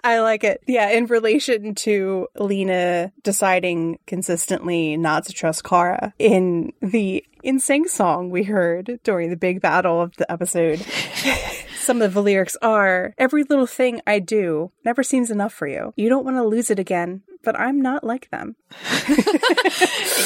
[0.02, 0.64] I like it.
[0.68, 8.30] Yeah, in relation to Lena deciding consistently not to trust Kara in the NSYNC song
[8.30, 10.80] we heard during the big battle of the episode.
[11.80, 15.94] Some of the lyrics are Every little thing I do never seems enough for you.
[15.98, 18.56] You don't want to lose it again, but I'm not like them.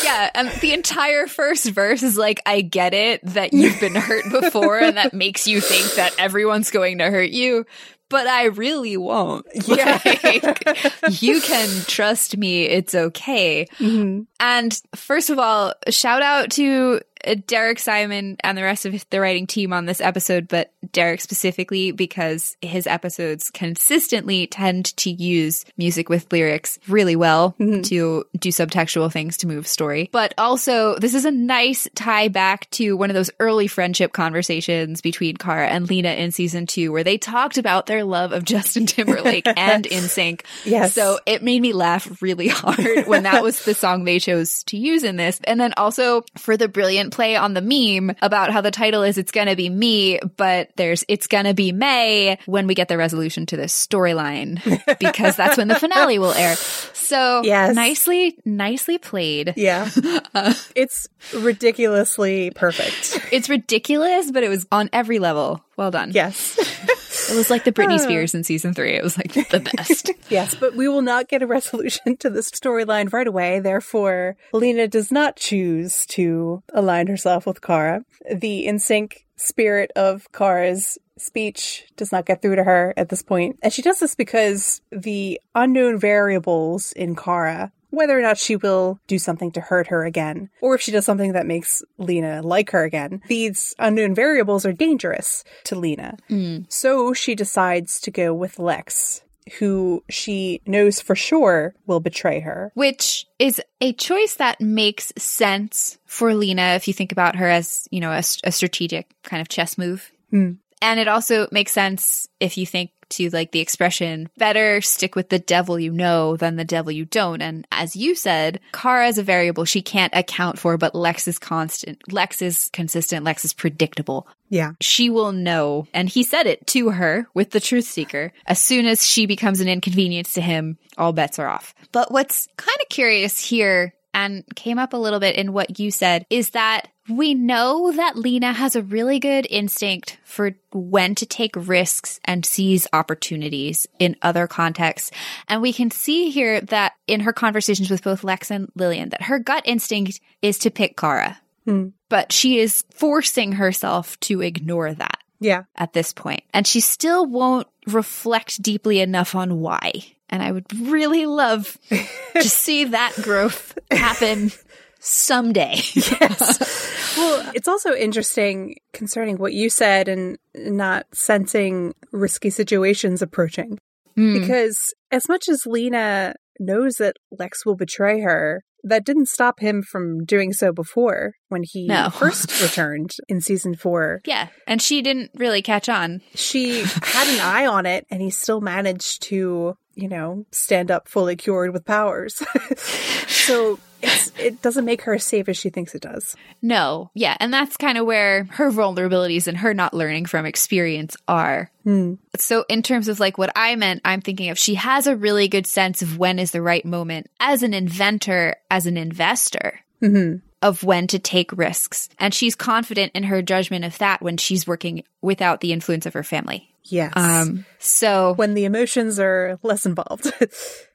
[0.03, 4.23] Yeah, and the entire first verse is like, I get it that you've been hurt
[4.31, 7.65] before and that makes you think that everyone's going to hurt you,
[8.09, 9.45] but I really won't.
[9.67, 9.99] Yeah.
[10.05, 13.67] Like, you can trust me, it's okay.
[13.79, 14.21] Mm-hmm.
[14.39, 17.01] And first of all, shout out to
[17.45, 21.91] Derek Simon and the rest of the writing team on this episode, but Derek specifically
[21.91, 27.81] because his episodes consistently tend to use music with lyrics really well mm-hmm.
[27.83, 30.09] to do subtextual things to move story.
[30.11, 35.01] But also, this is a nice tie back to one of those early friendship conversations
[35.01, 38.85] between Kara and Lena in season two, where they talked about their love of Justin
[38.87, 40.41] Timberlake and NSYNC.
[40.65, 40.93] Yes.
[40.93, 44.77] So it made me laugh really hard when that was the song they chose to
[44.77, 45.39] use in this.
[45.43, 49.17] And then also for the brilliant play on the meme about how the title is
[49.17, 53.45] It's Gonna Be Me, but there's It's Gonna Be May when we get the resolution
[53.47, 54.59] to this storyline
[54.99, 56.55] because that's when the finale will air.
[56.55, 57.75] So yes.
[57.75, 59.53] nicely, nicely played.
[59.55, 59.89] Yeah.
[60.33, 63.19] Uh, it's ridiculously perfect.
[63.31, 65.63] It's ridiculous, but it was on every level.
[65.75, 66.11] Well done.
[66.13, 66.57] Yes.
[67.29, 67.99] it was like the Britney.
[67.99, 68.93] Spears in season three.
[68.93, 70.11] It was like the best.
[70.29, 73.59] yes, but we will not get a resolution to this storyline right away.
[73.59, 78.03] Therefore, Lena does not choose to align herself with Kara.
[78.33, 83.21] The in sync spirit of Kara's speech does not get through to her at this
[83.21, 83.59] point.
[83.61, 88.99] And she does this because the unknown variables in Kara whether or not she will
[89.07, 92.71] do something to hurt her again, or if she does something that makes Lena like
[92.71, 93.21] her again.
[93.27, 96.17] These unknown variables are dangerous to Lena.
[96.29, 96.65] Mm.
[96.71, 99.23] So she decides to go with Lex,
[99.59, 102.71] who she knows for sure will betray her.
[102.73, 107.87] Which is a choice that makes sense for Lena if you think about her as,
[107.89, 110.11] you know, a, a strategic kind of chess move.
[110.33, 110.57] Mm.
[110.81, 115.29] And it also makes sense if you think to like the expression, better stick with
[115.29, 117.41] the devil you know than the devil you don't.
[117.41, 121.39] And as you said, Kara is a variable she can't account for, but Lex is
[121.39, 122.11] constant.
[122.11, 123.25] Lex is consistent.
[123.25, 124.27] Lex is predictable.
[124.49, 124.73] Yeah.
[124.81, 125.87] She will know.
[125.93, 128.31] And he said it to her with the truth seeker.
[128.45, 131.75] As soon as she becomes an inconvenience to him, all bets are off.
[131.91, 135.91] But what's kind of curious here and came up a little bit in what you
[135.91, 141.25] said is that we know that Lena has a really good instinct for when to
[141.25, 145.11] take risks and seize opportunities in other contexts.
[145.47, 149.23] And we can see here that in her conversations with both Lex and Lillian, that
[149.23, 151.39] her gut instinct is to pick Kara.
[151.65, 151.89] Hmm.
[152.09, 155.19] But she is forcing herself to ignore that.
[155.39, 155.63] Yeah.
[155.75, 156.43] At this point.
[156.53, 159.91] And she still won't reflect deeply enough on why.
[160.29, 161.77] And I would really love
[162.33, 164.51] to see that growth happen
[165.07, 165.75] someday.
[165.93, 167.15] yes.
[167.17, 173.79] well, it's also interesting concerning what you said and not sensing risky situations approaching.
[174.17, 174.39] Mm.
[174.39, 179.81] Because as much as Lena knows that Lex will betray her, that didn't stop him
[179.81, 182.09] from doing so before when he no.
[182.13, 184.21] first returned in season four.
[184.25, 184.47] Yeah.
[184.65, 186.21] And she didn't really catch on.
[186.35, 191.09] She had an eye on it and he still managed to you know, stand up
[191.09, 192.43] fully cured with powers.
[193.27, 196.35] so it doesn't make her as safe as she thinks it does.
[196.61, 197.11] No.
[197.13, 197.35] Yeah.
[197.39, 201.71] And that's kind of where her vulnerabilities and her not learning from experience are.
[201.85, 202.17] Mm.
[202.37, 205.47] So, in terms of like what I meant, I'm thinking of she has a really
[205.47, 209.79] good sense of when is the right moment as an inventor, as an investor.
[210.01, 212.09] Mm-hmm of when to take risks.
[212.19, 216.13] And she's confident in her judgment of that when she's working without the influence of
[216.13, 216.73] her family.
[216.83, 217.13] Yes.
[217.15, 220.31] Um, so when the emotions are less involved.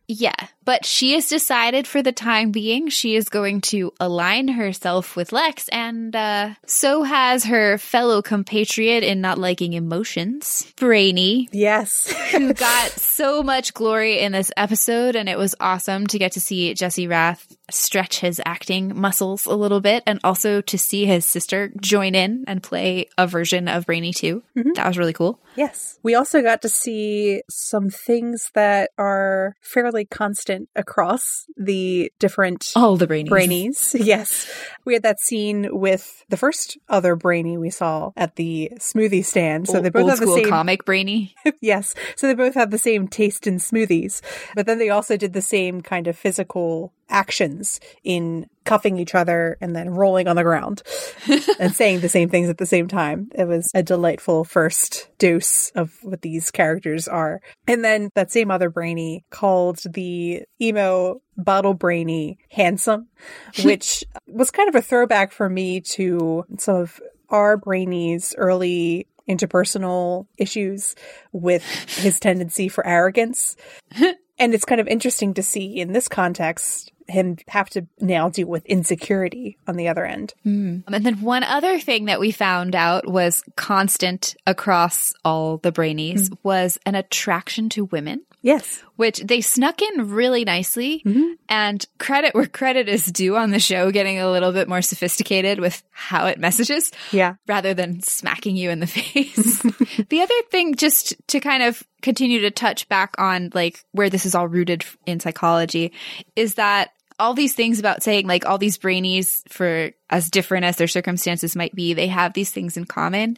[0.09, 0.35] Yeah,
[0.65, 5.33] but she has decided for the time being she is going to align herself with
[5.33, 11.49] Lex, and uh, so has her fellow compatriot in not liking emotions, Brainy.
[11.53, 12.13] Yes.
[12.33, 16.41] who got so much glory in this episode, and it was awesome to get to
[16.41, 21.25] see Jesse Rath stretch his acting muscles a little bit, and also to see his
[21.25, 24.43] sister join in and play a version of Brainy too.
[24.57, 24.73] Mm-hmm.
[24.75, 25.41] That was really cool.
[25.57, 25.99] Yes.
[26.03, 32.97] We also got to see some things that are fairly constant across the different all
[32.97, 33.29] the brainies.
[33.29, 34.07] brainies.
[34.13, 34.51] Yes.
[34.85, 39.69] We had that scene with the first other brainy we saw at the smoothie stand.
[39.69, 41.35] So old, they both have the same comic brainy.
[41.61, 41.95] yes.
[42.17, 44.21] So they both have the same taste in smoothies.
[44.55, 49.59] But then they also did the same kind of physical actions in cuffing each other
[49.61, 50.83] and then rolling on the ground
[51.61, 53.29] and saying the same things at the same time.
[53.35, 57.41] It was a delightful first dose of what these characters are.
[57.67, 63.09] And then that same other brainy called the emo bottle brainy handsome,
[63.63, 70.27] which was kind of a throwback for me to some of our brainy's early interpersonal
[70.37, 70.95] issues
[71.33, 71.65] with
[71.97, 73.57] his tendency for arrogance.
[74.39, 78.49] And it's kind of interesting to see in this context him have to now deal
[78.49, 80.35] with insecurity on the other end.
[80.47, 80.85] Mm.
[80.87, 86.29] And then one other thing that we found out was constant across all the brainies
[86.29, 86.39] mm.
[86.43, 88.23] was an attraction to women.
[88.43, 88.83] Yes.
[88.97, 91.03] Which they snuck in really nicely.
[91.07, 91.35] Mm-hmm.
[91.49, 95.61] And credit where credit is due on the show, getting a little bit more sophisticated
[95.61, 96.91] with how it messages.
[97.13, 97.35] Yeah.
[97.47, 99.63] Rather than smacking you in the face.
[100.09, 104.27] the other thing, just to kind of continue to touch back on like where this
[104.27, 105.93] is all rooted in psychology,
[106.37, 110.77] is that all these things about saying like all these brainies for as different as
[110.77, 113.37] their circumstances might be, they have these things in common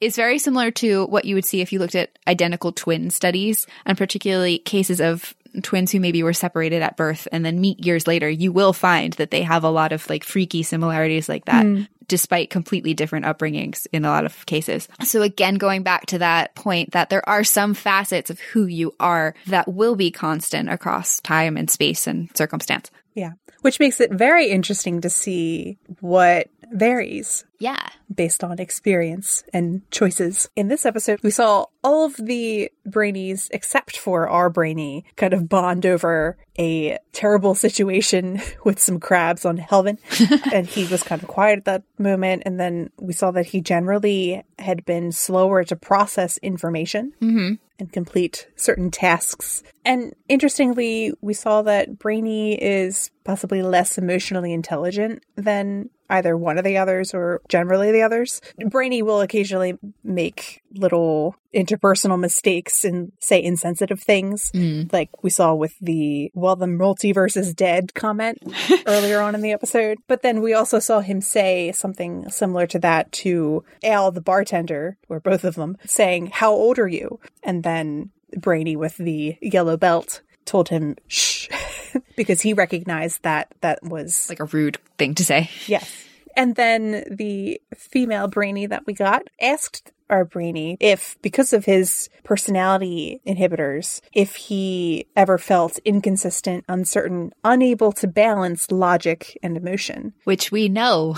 [0.00, 3.66] is very similar to what you would see if you looked at identical twin studies
[3.86, 8.06] and particularly cases of twins who maybe were separated at birth and then meet years
[8.06, 11.64] later, you will find that they have a lot of like freaky similarities like that.
[11.64, 11.88] Mm.
[12.08, 14.88] Despite completely different upbringings in a lot of cases.
[15.04, 18.94] So, again, going back to that point that there are some facets of who you
[19.00, 22.90] are that will be constant across time and space and circumstance.
[23.14, 23.32] Yeah.
[23.60, 27.44] Which makes it very interesting to see what varies.
[27.58, 27.88] Yeah.
[28.12, 30.48] Based on experience and choices.
[30.56, 35.48] In this episode, we saw all of the brainies, except for our brainy, kind of
[35.48, 39.98] bond over a terrible situation with some crabs on Helvin.
[40.52, 42.42] and he was kind of quiet at that moment.
[42.44, 47.12] And then we saw that he generally had been slower to process information.
[47.20, 49.64] Mm-hmm and complete certain tasks.
[49.84, 56.64] And interestingly, we saw that Brainy is possibly less emotionally intelligent than either one of
[56.64, 58.40] the others or generally the others.
[58.58, 64.90] Brainy will occasionally make little interpersonal mistakes and say insensitive things, mm.
[64.92, 68.38] like we saw with the, well, the multiverse is dead comment
[68.86, 69.98] earlier on in the episode.
[70.06, 74.98] But then we also saw him say something similar to that to Al, the bartender,
[75.08, 77.20] or both of them, saying, How old are you?
[77.42, 81.48] And then Brainy with the yellow belt told him shh
[82.16, 85.50] because he recognized that that was like a rude thing to say.
[85.66, 86.04] Yes.
[86.36, 92.08] And then the female brainy that we got asked our brainy if, because of his
[92.22, 100.12] personality inhibitors, if he ever felt inconsistent, uncertain, unable to balance logic and emotion.
[100.24, 101.16] Which we know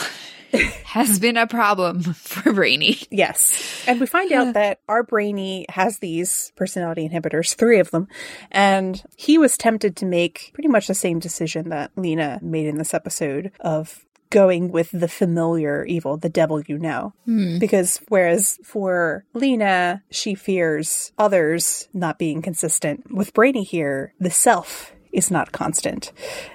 [0.84, 2.98] has been a problem for Brainy.
[3.10, 3.84] Yes.
[3.86, 8.08] And we find out that our Brainy has these personality inhibitors, three of them,
[8.50, 12.78] and he was tempted to make pretty much the same decision that Lena made in
[12.78, 17.14] this episode of going with the familiar evil, the devil you know.
[17.24, 17.58] Hmm.
[17.58, 23.12] Because whereas for Lena, she fears others not being consistent.
[23.12, 26.12] With Brainy here, the self is not constant.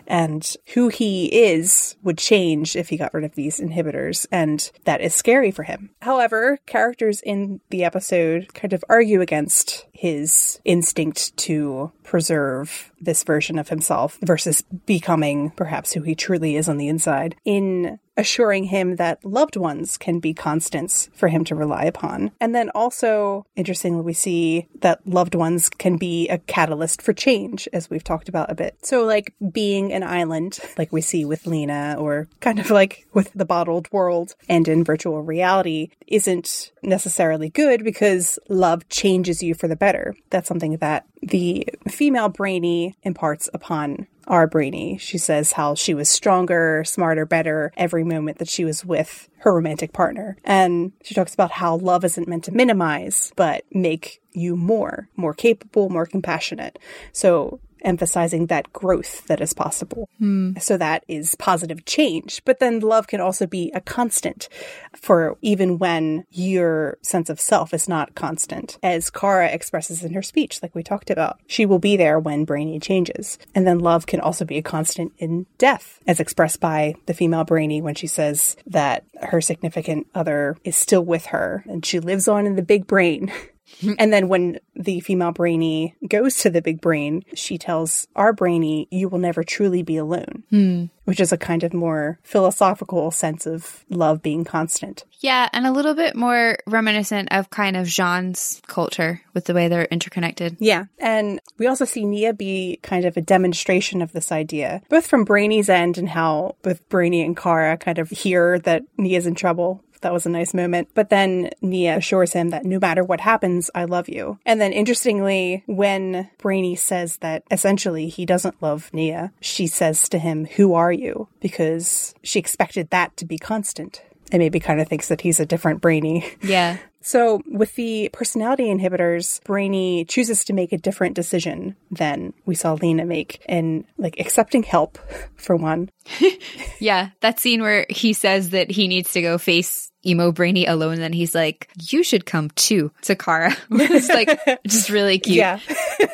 [0.07, 4.26] And who he is would change if he got rid of these inhibitors.
[4.32, 5.91] And that is scary for him.
[6.01, 13.58] However, characters in the episode kind of argue against his instinct to preserve this version
[13.60, 18.97] of himself versus becoming perhaps who he truly is on the inside in assuring him
[18.97, 22.32] that loved ones can be constants for him to rely upon.
[22.41, 27.70] And then also, interestingly, we see that loved ones can be a catalyst for change,
[27.72, 28.76] as we've talked about a bit.
[28.84, 33.32] So, like being an island, like we see with Lena, or kind of like with
[33.34, 39.70] the bottled world and in virtual reality, isn't necessarily good because love changes you for
[39.70, 40.14] the better.
[40.30, 44.97] That's something that the female brainy imparts upon our brainy.
[44.97, 49.53] She says how she was stronger, smarter, better every moment that she was with her
[49.53, 50.38] romantic partner.
[50.43, 55.34] And she talks about how love isn't meant to minimize, but make you more, more
[55.34, 56.78] capable, more compassionate.
[57.11, 60.09] So emphasizing that growth that is possible.
[60.21, 60.61] Mm.
[60.61, 62.41] So that is positive change.
[62.45, 64.49] But then love can also be a constant
[64.95, 68.77] for even when your sense of self is not constant.
[68.84, 72.45] As Kara expresses in her speech, like we talked about, she will be there when
[72.45, 73.38] Brainy changes.
[73.55, 77.43] And then love can also be a constant in death, as expressed by the female
[77.43, 82.27] Brainy when she says that her significant other is still with her and she lives
[82.27, 83.32] on in the big brain.
[83.99, 88.88] and then when the female brainy goes to the big brain, she tells our brainy,
[88.91, 90.89] you will never truly be alone, mm.
[91.05, 95.05] which is a kind of more philosophical sense of love being constant.
[95.20, 99.67] Yeah, and a little bit more reminiscent of kind of J'onn's culture with the way
[99.67, 100.57] they're interconnected.
[100.59, 100.86] Yeah.
[100.97, 105.26] And we also see Nia be kind of a demonstration of this idea, both from
[105.26, 109.84] Brainy's end and how both Brainy and Kara kind of hear that Nia's in trouble
[110.02, 110.89] that was a nice moment.
[110.93, 114.39] But then Nia assures him that no matter what happens, I love you.
[114.45, 120.20] And then interestingly, when Brainy says that essentially he doesn't love Nia, she says to
[120.20, 121.28] him, Who are you?
[121.39, 125.45] Because she expected that to be constant and maybe kind of thinks that he's a
[125.45, 126.26] different brainy.
[126.41, 126.78] Yeah.
[127.02, 132.74] So, with the personality inhibitors, Brainy chooses to make a different decision than we saw
[132.74, 134.97] Lena make in like accepting help,
[135.36, 135.89] for one.
[136.80, 140.93] yeah, that scene where he says that he needs to go face emo brainy alone
[140.93, 145.38] and then he's like you should come too to kara it's like just really cute.
[145.38, 145.60] Yeah.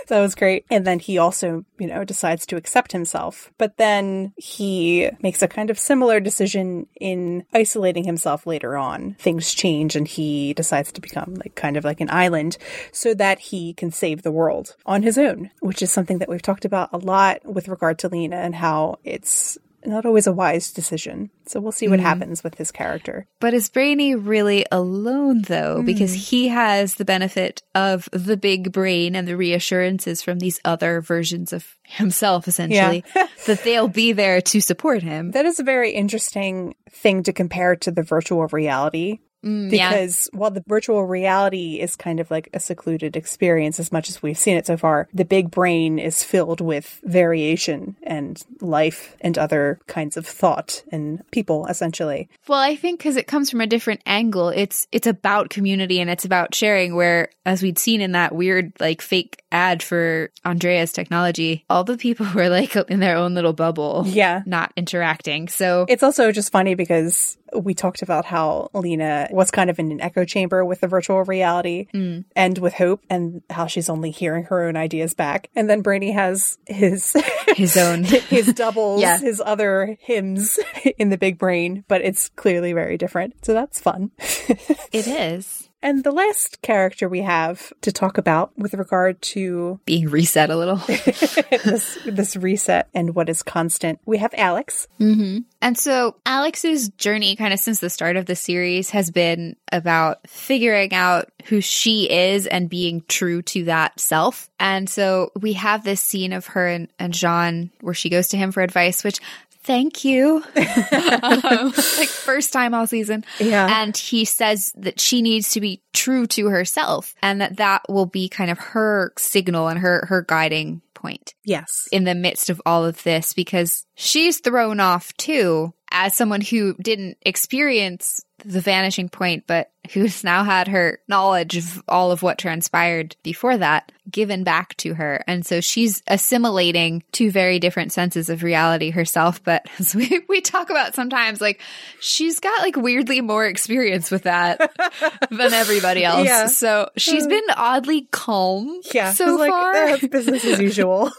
[0.08, 0.66] That was great.
[0.70, 3.52] And then he also you know decides to accept himself.
[3.58, 9.16] But then he makes a kind of similar decision in isolating himself later on.
[9.20, 12.58] Things change and he decides to become like kind of like an island
[12.92, 16.42] so that he can save the world on his own which is something that we've
[16.42, 19.58] talked about a lot with regard to lena and how it's
[19.88, 21.30] not always a wise decision.
[21.46, 22.04] So we'll see what mm.
[22.04, 23.28] happens with his character.
[23.40, 25.82] But is Brainy really alone though?
[25.82, 25.86] Mm.
[25.86, 31.02] Because he has the benefit of the big brain and the reassurances from these other
[31.02, 33.28] versions of himself, essentially, yeah.
[33.48, 35.32] that they'll be there to support him.
[35.32, 40.40] That is a very interesting thing to compare to the virtual reality Mm, because yeah.
[40.40, 44.38] while the virtual reality is kind of like a secluded experience as much as we've
[44.38, 49.80] seen it so far, the big brain is filled with variation and life and other
[49.88, 52.28] kinds of thought and people essentially.
[52.48, 54.50] Well, I think cuz it comes from a different angle.
[54.50, 58.74] It's it's about community and it's about sharing where as we'd seen in that weird
[58.80, 63.54] like fake ad for Andrea's technology, all the people were like in their own little
[63.54, 64.04] bubble.
[64.08, 64.42] Yeah.
[64.46, 65.48] Not interacting.
[65.48, 69.92] So it's also just funny because we talked about how Lena was kind of in
[69.92, 72.26] an echo chamber with the virtual reality mm.
[72.36, 75.50] and with Hope and how she's only hearing her own ideas back.
[75.56, 77.16] And then Brainy has his
[77.56, 79.18] his own his doubles, yeah.
[79.20, 80.60] his other hymns
[80.98, 83.46] in the big brain, but it's clearly very different.
[83.46, 84.12] So that's fun.
[84.20, 85.65] it is.
[85.86, 90.58] And the last character we have to talk about with regard to being reset a
[90.58, 94.88] little, this, this, reset and what is constant, we have Alex.
[95.00, 95.42] Mm-hmm.
[95.62, 100.28] And so Alex's journey, kind of since the start of the series, has been about
[100.28, 104.50] figuring out who she is and being true to that self.
[104.60, 108.38] And so we have this scene of her and, and J'onn where she goes to
[108.38, 109.20] him for advice, which
[109.66, 110.44] thank you.
[110.56, 110.64] um,
[111.98, 113.26] like first time all season.
[113.40, 113.82] Yeah.
[113.82, 118.06] And he says that she needs to be true to herself and that that will
[118.06, 121.34] be kind of her signal and her, her guiding point.
[121.44, 121.88] Yes.
[121.92, 126.76] In the midst of all of this because she's thrown off too as someone who
[126.76, 132.38] didn't experience the vanishing point, but who's now had her knowledge of all of what
[132.38, 135.24] transpired before that given back to her.
[135.28, 139.44] And so she's assimilating two very different senses of reality herself.
[139.44, 141.62] But as we, we talk about sometimes, like
[142.00, 144.60] she's got like weirdly more experience with that
[145.32, 146.26] than everybody else.
[146.26, 146.48] Yeah.
[146.48, 147.30] So she's hmm.
[147.30, 149.74] been oddly calm yeah, so like, far.
[149.74, 151.12] Eh, business as usual.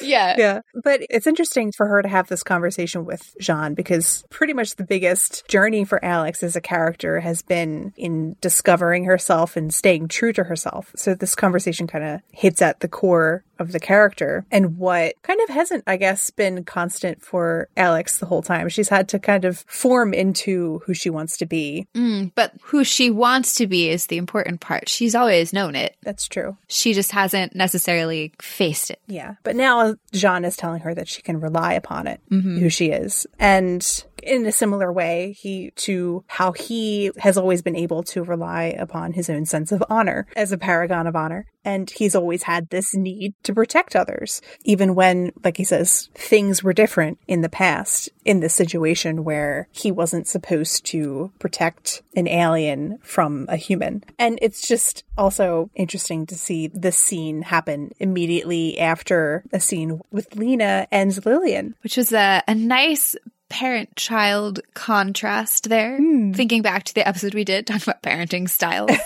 [0.00, 0.34] yeah.
[0.36, 0.60] Yeah.
[0.82, 4.84] But it's interesting for her to have this conversation with J'onn because pretty much the
[4.84, 10.32] biggest journey for Alex as a character has been in discovering herself and staying true
[10.34, 10.92] to herself.
[10.94, 15.40] So this conversation kind of hits at the core of the character and what kind
[15.40, 18.68] of hasn't, I guess, been constant for Alex the whole time.
[18.68, 21.86] She's had to kind of form into who she wants to be.
[21.94, 24.88] Mm, but who she wants to be is the important part.
[24.88, 25.96] She's always known it.
[26.02, 26.56] That's true.
[26.68, 29.00] She just hasn't necessarily faced it.
[29.06, 29.36] Yeah.
[29.42, 32.58] But now J'onn is telling her that she can rely upon it, mm-hmm.
[32.58, 33.26] who she is.
[33.38, 38.64] And in a similar way he to how he has always been able to rely
[38.64, 41.46] upon his own sense of honor as a paragon of honor.
[41.64, 46.62] And he's always had this need to protect others even when like he says things
[46.62, 52.26] were different in the past in this situation where he wasn't supposed to protect an
[52.26, 54.02] alien from a human.
[54.18, 60.34] And it's just also interesting to see this scene happen immediately after a scene with
[60.34, 63.16] Lena and Lillian which was a, a nice
[63.52, 66.00] parent child contrast there.
[66.00, 66.34] Mm.
[66.34, 68.90] Thinking back to the episode we did talking about parenting styles.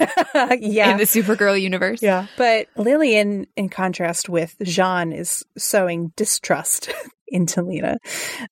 [0.60, 0.92] yeah.
[0.92, 2.00] In the Supergirl universe.
[2.00, 2.28] Yeah.
[2.36, 6.90] But Lillian, in contrast with J'onn, is sowing distrust
[7.28, 7.98] into Lena.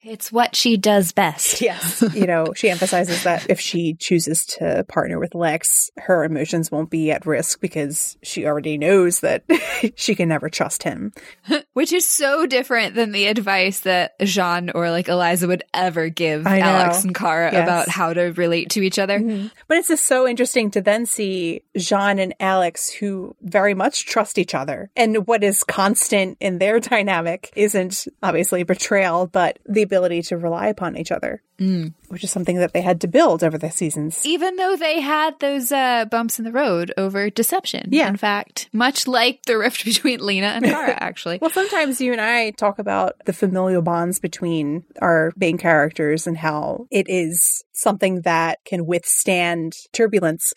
[0.03, 1.61] It's what she does best.
[1.65, 2.05] Yes.
[2.15, 6.91] you know, she emphasizes that if she chooses to partner with Lex, her emotions won't
[6.91, 9.45] be at risk because she already knows that
[9.95, 11.13] she can never trust him.
[11.73, 16.47] Which is so different than the advice that J'onn or like Eliza would ever give
[16.47, 17.65] Alex and Kara yes.
[17.65, 19.19] about how to relate to each other.
[19.19, 19.47] Mm-hmm.
[19.67, 24.39] But it's just so interesting to then see J'onn and Alex who very much trust
[24.39, 24.91] each other.
[24.97, 30.69] And what is constant in their dynamic isn't obviously betrayal, but the ability to rely
[30.69, 31.93] upon each other, mm.
[32.15, 34.25] Which is something that they had to build over the seasons.
[34.25, 37.89] Even though they had those uh, bumps in the road over deception.
[37.91, 38.09] Yeah.
[38.09, 41.39] In fact, much like the rift between Lena and Kara, actually.
[41.41, 46.39] well, sometimes you and I talk about the familial bonds between our main characters and
[46.39, 50.55] how it is something that can withstand turbulence.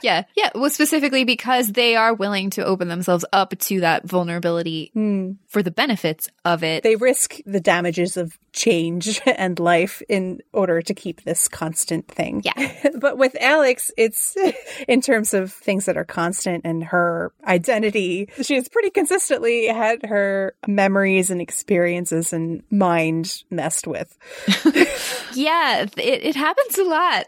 [0.00, 0.24] yeah.
[0.34, 0.50] Yeah.
[0.54, 5.36] Well, specifically because they are willing to open themselves up to that vulnerability mm.
[5.48, 6.82] for the benefits of it.
[6.82, 12.42] They risk the damages of change and life in order to keep this constant thing.
[12.44, 12.90] Yeah.
[12.98, 14.36] but with Alex, it's
[14.88, 18.28] in terms of things that are constant and her identity.
[18.42, 24.16] She has pretty consistently had her memories and experiences and mind messed with.
[25.34, 27.26] yeah, it, it happens a lot.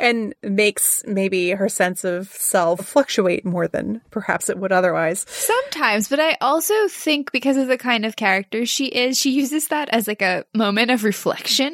[0.00, 5.24] and makes maybe her sense of self fluctuate more than perhaps it would otherwise.
[5.28, 9.68] Sometimes, but I also think because of the kind of character she is, she uses
[9.68, 11.67] that as like a moment of reflection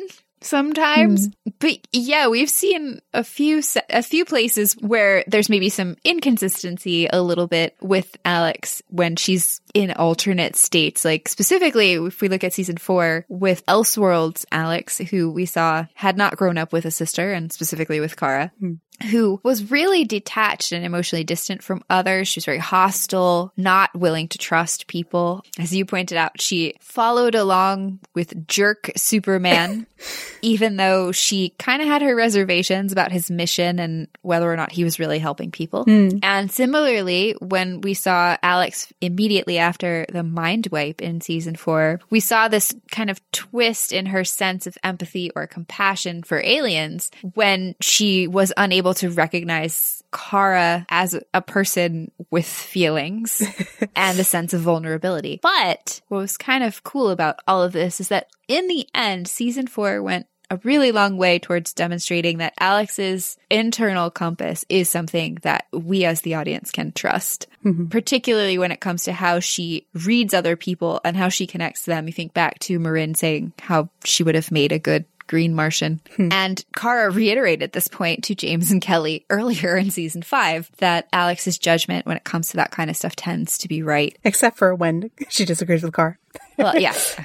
[0.45, 1.29] sometimes.
[1.29, 1.35] Mm.
[1.59, 7.23] But yeah, we've seen a few a few places where there's maybe some inconsistency a
[7.23, 11.05] little bit with Alex when she's in alternate states.
[11.05, 16.17] Like specifically, if we look at season four with Elseworlds Alex, who we saw had
[16.17, 18.53] not grown up with a sister, and specifically with Kara.
[18.63, 18.79] Mm
[19.11, 22.29] who was really detached and emotionally distant from others.
[22.29, 25.45] She was very hostile, not willing to trust people.
[25.59, 29.87] As you pointed out, she followed along with jerk Superman,
[30.43, 34.73] even though she kind of had her reservations about his mission and whether or not
[34.73, 35.85] he was really helping people.
[35.85, 36.21] Mm.
[36.23, 42.21] And similarly, when we saw Alex immediately after the mind wipe in season four, we
[42.21, 47.75] saw this kind of twist in her sense of empathy or compassion for aliens when
[47.81, 53.43] she was unable able to recognize Kara as a person with feelings
[53.97, 55.41] and a sense of vulnerability.
[55.43, 59.27] But what was kind of cool about all of this is that in the end,
[59.27, 65.39] season four went a really long way towards demonstrating that Alex's internal compass is something
[65.43, 67.87] that we as the audience can trust, mm-hmm.
[67.87, 71.91] particularly when it comes to how she reads other people and how she connects to
[71.91, 72.07] them.
[72.07, 76.01] You think back to Marin saying how she would have made a good Green Martian.
[76.17, 76.29] Hmm.
[76.33, 81.59] And Kara reiterated this point to James and Kelly earlier in season five that Alex's
[81.59, 84.17] judgment when it comes to that kind of stuff tends to be right.
[84.25, 86.19] Except for when she disagrees with Kara
[86.57, 87.17] well, yes,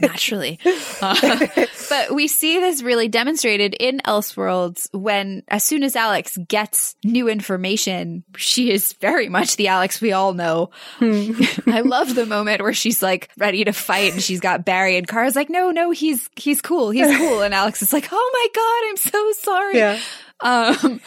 [0.00, 0.58] naturally.
[1.00, 1.46] Uh,
[1.88, 7.28] but we see this really demonstrated in Elseworlds when, as soon as Alex gets new
[7.28, 10.70] information, she is very much the Alex we all know.
[10.98, 11.32] Hmm.
[11.66, 15.06] I love the moment where she's like ready to fight and she's got Barry and
[15.06, 16.90] Kara's like, no, no, he's, he's cool.
[16.90, 17.42] He's cool.
[17.42, 19.76] And Alex is like, oh my God, I'm so sorry.
[19.76, 20.00] Yeah.
[20.42, 21.00] Um,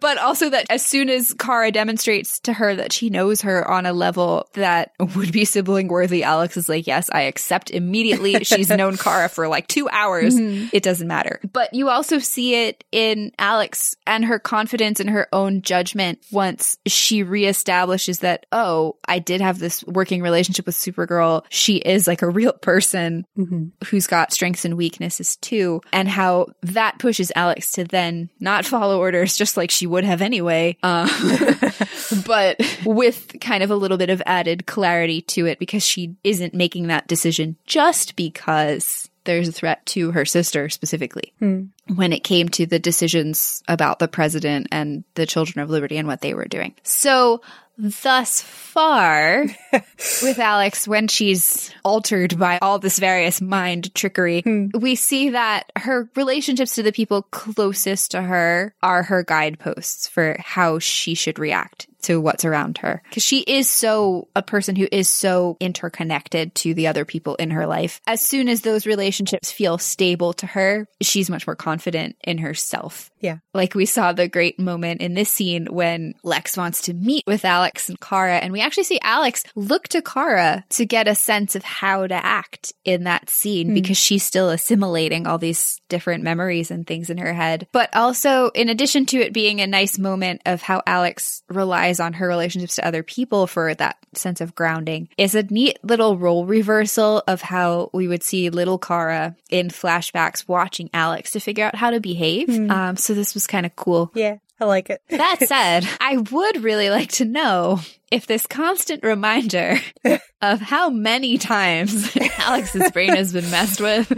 [0.00, 3.86] but also that as soon as Kara demonstrates to her that she knows her on
[3.86, 8.44] a level that would be sibling worthy, Alex is like, yes, I accept immediately.
[8.44, 10.34] She's known Kara for like two hours.
[10.34, 10.68] Mm-hmm.
[10.72, 11.40] It doesn't matter.
[11.52, 16.78] But you also see it in Alex and her confidence in her own judgment once
[16.86, 21.44] she reestablishes that, oh, I did have this working relationship with Supergirl.
[21.48, 23.68] She is like a real person mm-hmm.
[23.86, 25.80] who's got strengths and weaknesses too.
[25.92, 30.04] And how that pushes Alex to then not not follow orders just like she would
[30.04, 30.76] have anyway.
[30.82, 31.08] Um,
[32.26, 36.54] but with kind of a little bit of added clarity to it because she isn't
[36.54, 41.64] making that decision just because there's a threat to her sister specifically hmm.
[41.94, 46.08] when it came to the decisions about the president and the children of liberty and
[46.08, 46.74] what they were doing.
[46.82, 47.40] So
[47.78, 49.46] thus far
[50.22, 54.42] with Alex when she's altered by all this various mind trickery.
[54.42, 54.68] Hmm.
[54.74, 60.36] We see that her relationships to the people closest to her are her guideposts for
[60.40, 63.02] how she should react to what's around her.
[63.12, 67.50] Cause she is so a person who is so interconnected to the other people in
[67.50, 68.00] her life.
[68.06, 73.10] As soon as those relationships feel stable to her, she's much more confident in herself.
[73.20, 73.38] Yeah.
[73.54, 77.44] Like we saw the great moment in this scene when Lex wants to meet with
[77.44, 81.54] Alex and Kara, and we actually see Alex look to Kara to get a sense
[81.54, 83.74] of how to act in that scene mm.
[83.74, 87.68] because she's still assimilating all these different memories and things in her head.
[87.72, 92.00] But also, in addition to it being a nice moment of how Alex relies relies
[92.00, 96.16] on her relationships to other people for that sense of grounding is a neat little
[96.16, 101.64] role reversal of how we would see little Kara in flashbacks watching Alex to figure
[101.64, 102.48] out how to behave.
[102.48, 102.70] Mm.
[102.70, 104.10] Um, so this was kind of cool.
[104.14, 104.38] Yeah.
[104.62, 105.02] I like it.
[105.08, 107.80] that said, I would really like to know
[108.12, 109.78] if this constant reminder
[110.40, 114.12] of how many times Alex's brain has been messed with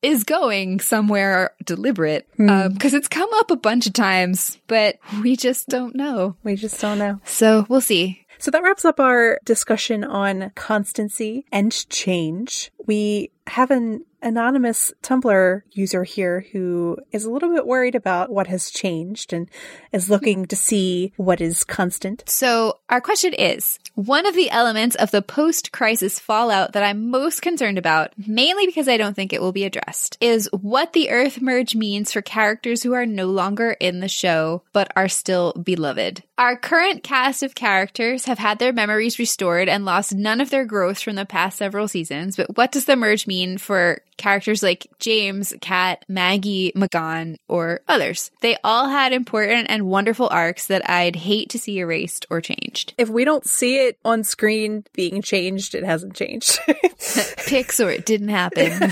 [0.00, 2.26] is going somewhere deliberate.
[2.30, 2.92] Because mm.
[2.92, 6.36] um, it's come up a bunch of times, but we just don't know.
[6.42, 7.20] We just don't know.
[7.24, 8.24] So we'll see.
[8.38, 12.70] So that wraps up our discussion on constancy and change.
[12.86, 18.46] We have an anonymous Tumblr user here who is a little bit worried about what
[18.46, 19.48] has changed and
[19.92, 22.22] is looking to see what is constant.
[22.26, 27.10] So, our question is one of the elements of the post crisis fallout that I'm
[27.10, 31.10] most concerned about, mainly because I don't think it will be addressed, is what the
[31.10, 35.52] Earth merge means for characters who are no longer in the show but are still
[35.52, 36.22] beloved.
[36.38, 40.64] Our current cast of characters have had their memories restored and lost none of their
[40.64, 44.86] growth from the past several seasons, but what does the merge mean for characters like
[44.98, 48.30] James, Kat, Maggie, M'gann, or others?
[48.42, 52.94] They all had important and wonderful arcs that I'd hate to see erased or changed.
[52.98, 56.60] If we don't see it on screen being changed, it hasn't changed.
[57.46, 58.70] Picks or it didn't happen.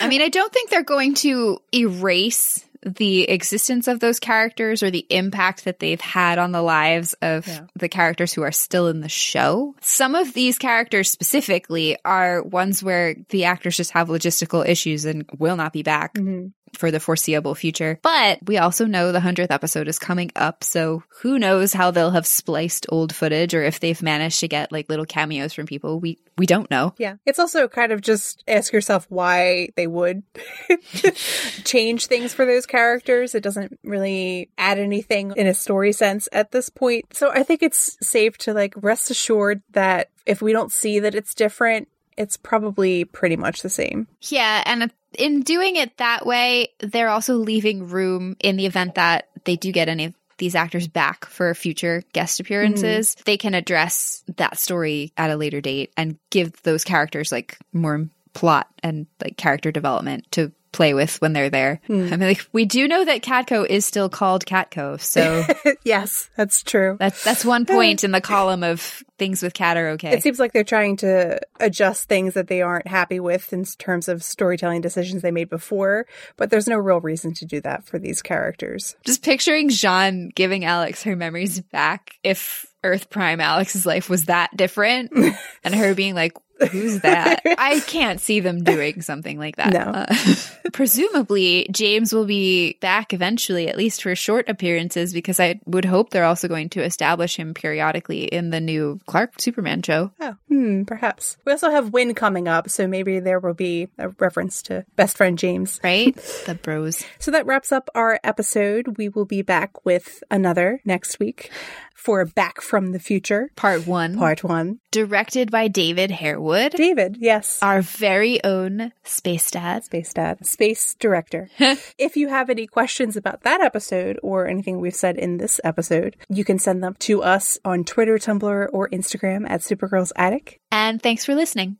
[0.00, 4.90] I mean, I don't think they're going to erase the existence of those characters or
[4.90, 7.66] the impact that they've had on the lives of yeah.
[7.76, 9.74] the characters who are still in the show.
[9.80, 15.24] Some of these characters specifically are ones where the actors just have logistical issues and
[15.38, 16.14] will not be back.
[16.14, 17.98] Mm-hmm for the foreseeable future.
[18.02, 22.10] But we also know the 100th episode is coming up, so who knows how they'll
[22.10, 26.00] have spliced old footage or if they've managed to get like little cameos from people.
[26.00, 26.94] We we don't know.
[26.98, 27.16] Yeah.
[27.26, 30.22] It's also kind of just ask yourself why they would
[31.64, 33.34] change things for those characters.
[33.34, 37.14] It doesn't really add anything in a story sense at this point.
[37.14, 41.14] So I think it's safe to like rest assured that if we don't see that
[41.14, 44.08] it's different, it's probably pretty much the same.
[44.22, 49.28] Yeah, and in doing it that way, they're also leaving room in the event that
[49.44, 53.14] they do get any of these actors back for future guest appearances.
[53.14, 53.22] Mm-hmm.
[53.26, 58.06] They can address that story at a later date and give those characters like more
[58.32, 61.80] plot and like character development to play with when they're there.
[61.86, 62.08] Hmm.
[62.12, 65.44] I mean, like we do know that Catco is still called Catco, so
[65.84, 66.96] yes, that's true.
[66.98, 70.12] That's that's one point in the column of things with Cat are okay.
[70.12, 74.08] It seems like they're trying to adjust things that they aren't happy with in terms
[74.08, 77.98] of storytelling decisions they made before, but there's no real reason to do that for
[77.98, 78.96] these characters.
[79.04, 84.56] Just picturing J'onn giving Alex her memories back if Earth Prime Alex's life was that
[84.56, 85.12] different
[85.64, 86.32] and her being like,
[86.66, 87.42] Who's that?
[87.58, 89.72] I can't see them doing something like that.
[89.72, 89.80] No.
[89.80, 90.14] Uh,
[90.72, 96.10] presumably, James will be back eventually, at least for short appearances, because I would hope
[96.10, 100.10] they're also going to establish him periodically in the new Clark Superman show.
[100.20, 101.36] Oh, hmm, perhaps.
[101.44, 105.16] We also have Winn coming up, so maybe there will be a reference to best
[105.16, 105.80] friend James.
[105.82, 106.14] Right?
[106.46, 107.04] the bros.
[107.18, 108.98] So that wraps up our episode.
[108.98, 111.50] We will be back with another next week
[111.94, 113.50] for Back from the Future.
[113.56, 114.16] Part one.
[114.16, 114.78] Part one.
[114.90, 116.72] Directed by David Harewood.
[116.72, 117.62] David, yes.
[117.62, 119.84] Our very own Space Dad.
[119.84, 120.44] Space Dad.
[120.46, 121.48] Space Director.
[121.98, 126.16] if you have any questions about that episode or anything we've said in this episode,
[126.28, 130.60] you can send them to us on Twitter, Tumblr, or Instagram at Supergirl's Attic.
[130.70, 131.76] And thanks for listening.